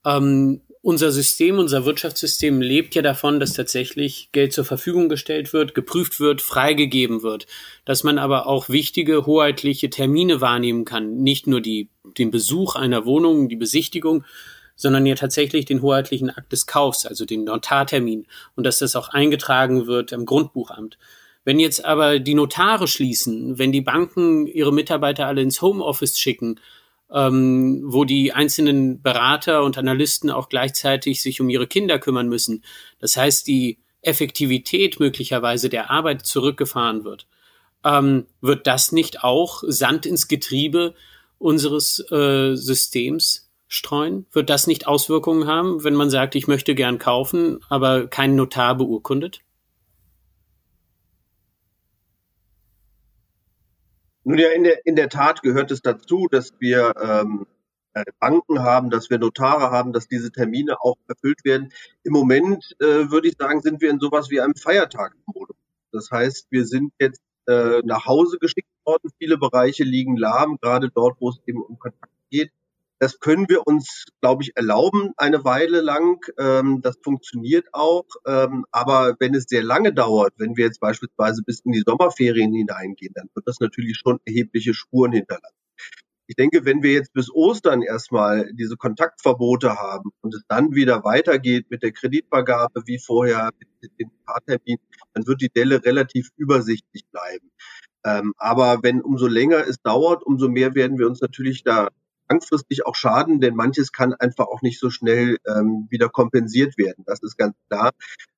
Ähm, 0.06 0.62
unser 0.82 1.12
System, 1.12 1.58
unser 1.58 1.84
Wirtschaftssystem 1.86 2.62
lebt 2.62 2.94
ja 2.94 3.02
davon, 3.02 3.40
dass 3.40 3.54
tatsächlich 3.54 4.30
Geld 4.32 4.54
zur 4.54 4.66
Verfügung 4.66 5.10
gestellt 5.10 5.52
wird, 5.52 5.74
geprüft 5.74 6.20
wird, 6.20 6.44
freigegeben 6.44 7.24
wird, 7.24 7.48
dass 7.86 8.04
man 8.04 8.20
aber 8.20 8.46
auch 8.46 8.70
wichtige 8.70 9.26
hoheitliche 9.26 9.90
Termine 9.90 10.42
wahrnehmen 10.42 10.86
kann, 10.86 11.18
nicht 11.18 11.48
nur 11.48 11.60
die, 11.60 11.90
den 12.20 12.30
Besuch 12.30 12.76
einer 12.76 13.06
Wohnung, 13.06 13.50
die 13.50 13.56
Besichtigung, 13.56 14.26
sondern 14.76 15.06
ja 15.06 15.16
tatsächlich 15.16 15.66
den 15.66 15.82
hoheitlichen 15.82 16.30
Akt 16.30 16.52
des 16.52 16.66
Kaufs, 16.66 17.06
also 17.06 17.26
den 17.26 17.46
Notartermin 17.46 18.28
und 18.56 18.66
dass 18.66 18.80
das 18.80 18.96
auch 18.96 19.10
eingetragen 19.10 19.88
wird 19.88 20.12
im 20.12 20.26
Grundbuchamt. 20.26 20.98
Wenn 21.44 21.60
jetzt 21.60 21.86
aber 21.86 22.20
die 22.20 22.34
Notare 22.34 22.88
schließen, 22.88 23.58
wenn 23.60 23.72
die 23.72 23.82
Banken 23.82 24.48
ihre 24.48 24.74
Mitarbeiter 24.74 25.28
alle 25.28 25.42
ins 25.42 25.62
Homeoffice 25.62 26.20
schicken, 26.20 26.60
ähm, 27.12 27.84
wo 27.86 28.04
die 28.04 28.34
einzelnen 28.34 29.02
Berater 29.02 29.64
und 29.64 29.78
Analysten 29.78 30.32
auch 30.32 30.50
gleichzeitig 30.50 31.22
sich 31.22 31.40
um 31.40 31.50
ihre 31.50 31.68
Kinder 31.68 32.00
kümmern 32.00 32.28
müssen, 32.28 32.64
das 33.00 33.16
heißt 33.16 33.48
die 33.48 33.78
Effektivität 34.02 35.00
möglicherweise 35.00 35.70
der 35.70 35.92
Arbeit 35.92 36.26
zurückgefahren 36.26 37.04
wird, 37.04 37.28
ähm, 37.84 38.26
wird 38.42 38.66
das 38.66 38.92
nicht 38.92 39.24
auch 39.24 39.64
Sand 39.68 40.08
ins 40.08 40.28
Getriebe 40.28 40.96
unseres 41.38 42.00
äh, 42.12 42.56
Systems 42.56 43.45
streuen? 43.76 44.26
Wird 44.32 44.50
das 44.50 44.68
nicht 44.68 44.88
Auswirkungen 44.88 45.48
haben, 45.48 45.84
wenn 45.84 45.96
man 45.96 46.10
sagt, 46.10 46.36
ich 46.36 46.48
möchte 46.48 46.76
gern 46.76 47.00
kaufen, 47.00 47.60
aber 47.70 48.08
kein 48.08 48.36
Notar 48.36 48.76
beurkundet? 48.76 49.42
Nun 54.24 54.40
ja, 54.40 54.50
in 54.50 54.64
der, 54.64 54.86
in 54.86 54.96
der 54.96 55.10
Tat 55.10 55.44
gehört 55.44 55.70
es 55.70 55.82
dazu, 55.84 56.28
dass 56.32 56.54
wir 56.60 56.94
ähm, 57.00 57.46
äh, 57.94 58.04
Banken 58.20 58.64
haben, 58.64 58.90
dass 58.90 59.12
wir 59.12 59.20
Notare 59.20 59.70
haben, 59.70 59.94
dass 59.94 60.08
diese 60.08 60.32
Termine 60.32 60.78
auch 60.82 60.98
erfüllt 61.08 61.46
werden. 61.46 61.72
Im 62.04 62.14
Moment 62.14 62.76
äh, 62.80 63.12
würde 63.12 63.28
ich 63.28 63.36
sagen, 63.38 63.62
sind 63.62 63.82
wir 63.82 63.92
in 63.92 64.00
sowas 64.00 64.32
wie 64.32 64.42
einem 64.42 64.56
Feiertagsmodus. 64.56 65.56
Das 65.92 66.10
heißt, 66.12 66.48
wir 66.50 66.66
sind 66.66 66.92
jetzt 67.00 67.22
äh, 67.48 67.82
nach 67.86 68.06
Hause 68.06 68.38
geschickt 68.40 68.68
worden. 68.84 69.12
Viele 69.20 69.38
Bereiche 69.38 69.84
liegen 69.84 70.18
lahm, 70.18 70.58
gerade 70.60 70.90
dort, 70.90 71.18
wo 71.20 71.30
es 71.30 71.40
eben 71.46 71.62
um 71.62 71.78
Kontakt 71.78 72.12
geht. 72.32 72.52
Das 73.00 73.20
können 73.20 73.50
wir 73.50 73.68
uns, 73.68 74.06
glaube 74.22 74.44
ich, 74.44 74.54
erlauben 74.56 75.12
eine 75.18 75.44
Weile 75.44 75.82
lang. 75.82 76.26
Ähm, 76.40 76.82
das 76.82 76.98
funktioniert 77.04 77.68
auch. 77.74 78.06
Ähm, 78.26 78.66
aber 78.72 79.16
wenn 79.20 79.36
es 79.36 79.46
sehr 79.48 79.64
lange 79.64 79.94
dauert, 79.94 80.34
wenn 80.38 80.56
wir 80.56 80.66
jetzt 80.66 80.80
beispielsweise 80.80 81.44
bis 81.44 81.60
in 81.60 81.74
die 81.74 81.84
Sommerferien 81.86 82.54
hineingehen, 82.54 83.14
dann 83.14 83.30
wird 83.34 83.48
das 83.48 83.60
natürlich 83.60 83.98
schon 83.98 84.20
erhebliche 84.26 84.74
Spuren 84.74 85.12
hinterlassen. 85.12 85.56
Ich 86.28 86.36
denke, 86.36 86.66
wenn 86.66 86.82
wir 86.82 86.94
jetzt 86.94 87.14
bis 87.14 87.32
Ostern 87.32 87.84
erstmal 87.84 88.52
diese 88.54 88.78
Kontaktverbote 88.78 89.78
haben 89.78 90.10
und 90.22 90.34
es 90.34 90.42
dann 90.48 90.74
wieder 90.74 91.04
weitergeht 91.04 91.70
mit 91.70 91.84
der 91.84 91.92
Kreditvergabe 91.92 92.84
wie 92.88 92.98
vorher 92.98 93.52
mit 93.82 93.92
dem 94.00 94.10
Fahrtermin, 94.26 94.78
dann 95.14 95.28
wird 95.28 95.42
die 95.42 95.50
Delle 95.50 95.84
relativ 95.84 96.30
übersichtlich 96.36 97.06
bleiben. 97.12 97.52
Ähm, 98.04 98.34
aber 98.38 98.82
wenn 98.82 99.02
umso 99.02 99.28
länger 99.28 99.68
es 99.68 99.82
dauert, 99.82 100.24
umso 100.26 100.48
mehr 100.48 100.74
werden 100.74 100.98
wir 100.98 101.08
uns 101.08 101.22
natürlich 101.22 101.64
da 101.64 101.90
langfristig 102.30 102.86
auch 102.86 102.96
schaden, 102.96 103.40
denn 103.40 103.56
manches 103.56 103.92
kann 103.92 104.14
einfach 104.14 104.48
auch 104.48 104.62
nicht 104.62 104.80
so 104.80 104.90
schnell 104.90 105.38
ähm, 105.48 105.88
wieder 105.90 106.10
kompensiert 106.10 106.78
werden. 106.78 107.04
Das 107.06 107.22
ist 107.22 107.38
ganz 107.38 107.56
klar. 107.70 107.92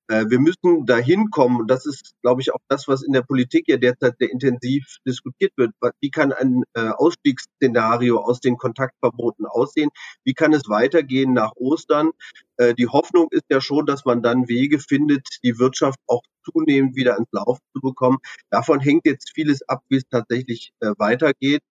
Äh, 0.08 0.26
wir 0.28 0.40
müssen 0.40 0.86
dahin 0.86 1.30
kommen, 1.30 1.60
und 1.60 1.70
das 1.70 1.86
ist, 1.86 2.14
glaube 2.22 2.40
ich, 2.40 2.52
auch 2.52 2.60
das, 2.68 2.88
was 2.88 3.02
in 3.02 3.12
der 3.12 3.22
Politik 3.22 3.64
ja 3.68 3.76
derzeit 3.76 4.16
sehr 4.18 4.30
intensiv 4.30 4.96
diskutiert 5.06 5.52
wird. 5.56 5.72
Wie 6.00 6.10
kann 6.10 6.32
ein 6.32 6.64
äh, 6.74 6.88
Ausstiegsszenario 6.88 8.18
aus 8.18 8.40
den 8.40 8.56
Kontaktverboten 8.56 9.46
aussehen? 9.46 9.90
Wie 10.24 10.34
kann 10.34 10.52
es 10.52 10.68
weitergehen 10.68 11.34
nach 11.34 11.52
Ostern? 11.56 12.10
Äh, 12.56 12.74
die 12.74 12.88
Hoffnung 12.88 13.28
ist 13.30 13.44
ja 13.50 13.60
schon, 13.60 13.86
dass 13.86 14.04
man 14.04 14.22
dann 14.22 14.48
Wege 14.48 14.78
findet, 14.78 15.26
die 15.42 15.58
Wirtschaft 15.58 15.98
auch 16.06 16.22
zunehmend 16.50 16.96
wieder 16.96 17.18
ins 17.18 17.28
Laufen 17.32 17.62
zu 17.74 17.80
bekommen. 17.82 18.18
Davon 18.50 18.80
hängt 18.80 19.04
jetzt 19.04 19.32
vieles 19.34 19.68
ab, 19.68 19.82
wie 19.88 19.96
es 19.96 20.08
tatsächlich 20.10 20.72
äh, 20.80 20.92
weitergeht. 20.96 21.62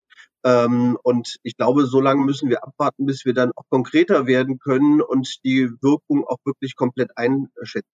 Ähm, 0.43 0.97
und 1.03 1.37
ich 1.43 1.57
glaube, 1.57 1.85
so 1.85 1.99
lange 1.99 2.23
müssen 2.23 2.49
wir 2.49 2.63
abwarten, 2.63 3.05
bis 3.05 3.25
wir 3.25 3.33
dann 3.33 3.51
auch 3.55 3.65
konkreter 3.69 4.27
werden 4.27 4.59
können 4.59 5.01
und 5.01 5.43
die 5.43 5.69
Wirkung 5.81 6.25
auch 6.25 6.37
wirklich 6.45 6.75
komplett 6.75 7.11
einschätzen. 7.17 7.91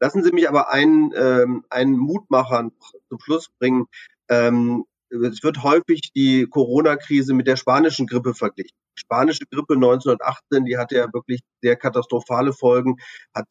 Lassen 0.00 0.22
Sie 0.22 0.32
mich 0.32 0.48
aber 0.48 0.70
einen, 0.70 1.12
ähm, 1.16 1.64
einen 1.70 1.96
Mutmacher 1.96 2.70
zum 3.08 3.20
Schluss 3.20 3.48
bringen. 3.58 3.86
Ähm, 4.28 4.84
es 5.10 5.42
wird 5.42 5.62
häufig 5.62 6.12
die 6.14 6.46
Corona-Krise 6.48 7.34
mit 7.34 7.46
der 7.46 7.56
spanischen 7.56 8.06
Grippe 8.06 8.34
verglichen. 8.34 8.76
Die 8.96 9.00
spanische 9.00 9.44
Grippe 9.50 9.74
1918, 9.74 10.64
die 10.64 10.76
hatte 10.78 10.96
ja 10.96 11.12
wirklich 11.12 11.40
sehr 11.62 11.76
katastrophale 11.76 12.52
Folgen, 12.52 12.96
hat 13.34 13.46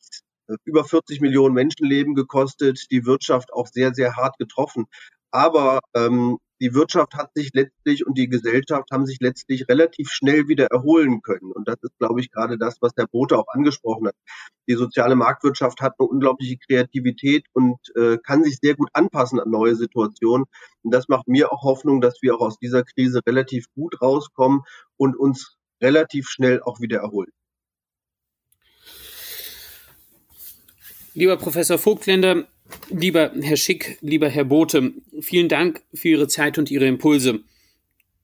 äh, 0.48 0.56
über 0.66 0.84
40 0.84 1.22
Millionen 1.22 1.54
Menschenleben 1.54 2.16
gekostet, 2.16 2.86
die 2.92 3.06
Wirtschaft 3.06 3.54
auch 3.54 3.68
sehr, 3.68 3.94
sehr 3.94 4.16
hart 4.16 4.38
getroffen. 4.38 4.88
Aber 5.32 5.80
ähm, 5.96 6.38
die 6.62 6.76
Wirtschaft 6.76 7.16
hat 7.16 7.32
sich 7.34 7.50
letztlich 7.54 8.06
und 8.06 8.18
die 8.20 8.30
Gesellschaft 8.30 8.92
haben 8.92 9.08
sich 9.08 9.18
letztlich 9.20 9.68
relativ 9.68 10.12
schnell 10.12 10.48
wieder 10.48 10.68
erholen 10.68 11.24
können. 11.24 11.52
Und 11.52 11.68
das 11.68 11.78
ist, 11.82 11.98
glaube 11.98 12.22
ich, 12.22 12.30
gerade 12.30 12.60
das, 12.60 12.78
was 12.82 12.94
der 12.94 13.08
Bote 13.08 13.40
auch 13.40 13.48
angesprochen 13.48 14.08
hat. 14.08 14.16
Die 14.70 14.76
soziale 14.76 15.16
Marktwirtschaft 15.16 15.82
hat 15.82 15.96
eine 15.98 16.08
unglaubliche 16.08 16.58
Kreativität 16.58 17.48
und 17.54 17.80
äh, 17.96 18.20
kann 18.24 18.44
sich 18.44 18.60
sehr 18.62 18.76
gut 18.76 18.90
anpassen 18.94 19.40
an 19.40 19.50
neue 19.50 19.76
Situationen. 19.76 20.46
Und 20.84 20.94
das 20.94 21.08
macht 21.08 21.28
mir 21.28 21.52
auch 21.52 21.64
Hoffnung, 21.64 22.00
dass 22.00 22.22
wir 22.22 22.36
auch 22.36 22.42
aus 22.42 22.60
dieser 22.60 22.84
Krise 22.84 23.22
relativ 23.26 23.66
gut 23.74 24.00
rauskommen 24.00 24.62
und 24.98 25.18
uns 25.18 25.58
relativ 25.82 26.30
schnell 26.30 26.62
auch 26.62 26.80
wieder 26.80 27.00
erholen. 27.00 27.32
Lieber 31.16 31.38
Professor 31.38 31.80
Vogtländer, 31.80 32.46
Lieber 32.90 33.32
Herr 33.40 33.58
Schick, 33.58 33.98
lieber 34.02 34.30
Herr 34.30 34.46
Bote, 34.46 34.94
vielen 35.22 35.50
Dank 35.50 35.82
für 35.94 36.10
Ihre 36.10 36.28
Zeit 36.28 36.58
und 36.58 36.70
Ihre 36.70 36.88
Impulse. 36.88 37.42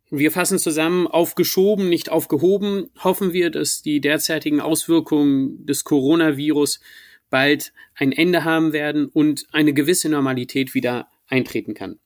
Wir 0.09 0.31
fassen 0.31 0.57
zusammen, 0.57 1.05
aufgeschoben, 1.05 1.89
nicht 1.89 2.09
aufgehoben, 2.09 2.89
hoffen 3.03 3.33
wir, 3.33 3.49
dass 3.49 3.81
die 3.81 3.99
derzeitigen 3.99 4.61
Auswirkungen 4.61 5.65
des 5.65 5.83
Coronavirus 5.83 6.79
bald 7.29 7.73
ein 7.95 8.11
Ende 8.11 8.45
haben 8.45 8.71
werden 8.71 9.07
und 9.07 9.47
eine 9.51 9.73
gewisse 9.73 10.07
Normalität 10.07 10.73
wieder 10.73 11.09
eintreten 11.27 11.73
kann. 11.73 11.99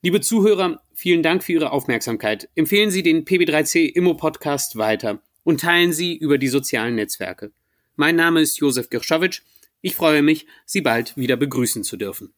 Liebe 0.00 0.20
Zuhörer, 0.20 0.82
vielen 0.94 1.22
Dank 1.22 1.44
für 1.44 1.52
Ihre 1.52 1.72
Aufmerksamkeit. 1.72 2.48
Empfehlen 2.54 2.90
Sie 2.90 3.02
den 3.02 3.24
PB3C 3.24 3.84
Immo 3.84 4.14
Podcast 4.14 4.76
weiter 4.76 5.22
und 5.44 5.60
teilen 5.60 5.92
Sie 5.92 6.16
über 6.16 6.38
die 6.38 6.48
sozialen 6.48 6.94
Netzwerke. 6.94 7.52
Mein 7.96 8.16
Name 8.16 8.40
ist 8.40 8.58
Josef 8.58 8.88
Girschowitsch. 8.88 9.42
Ich 9.82 9.96
freue 9.96 10.22
mich, 10.22 10.46
Sie 10.64 10.80
bald 10.80 11.16
wieder 11.16 11.36
begrüßen 11.36 11.82
zu 11.82 11.96
dürfen. 11.96 12.32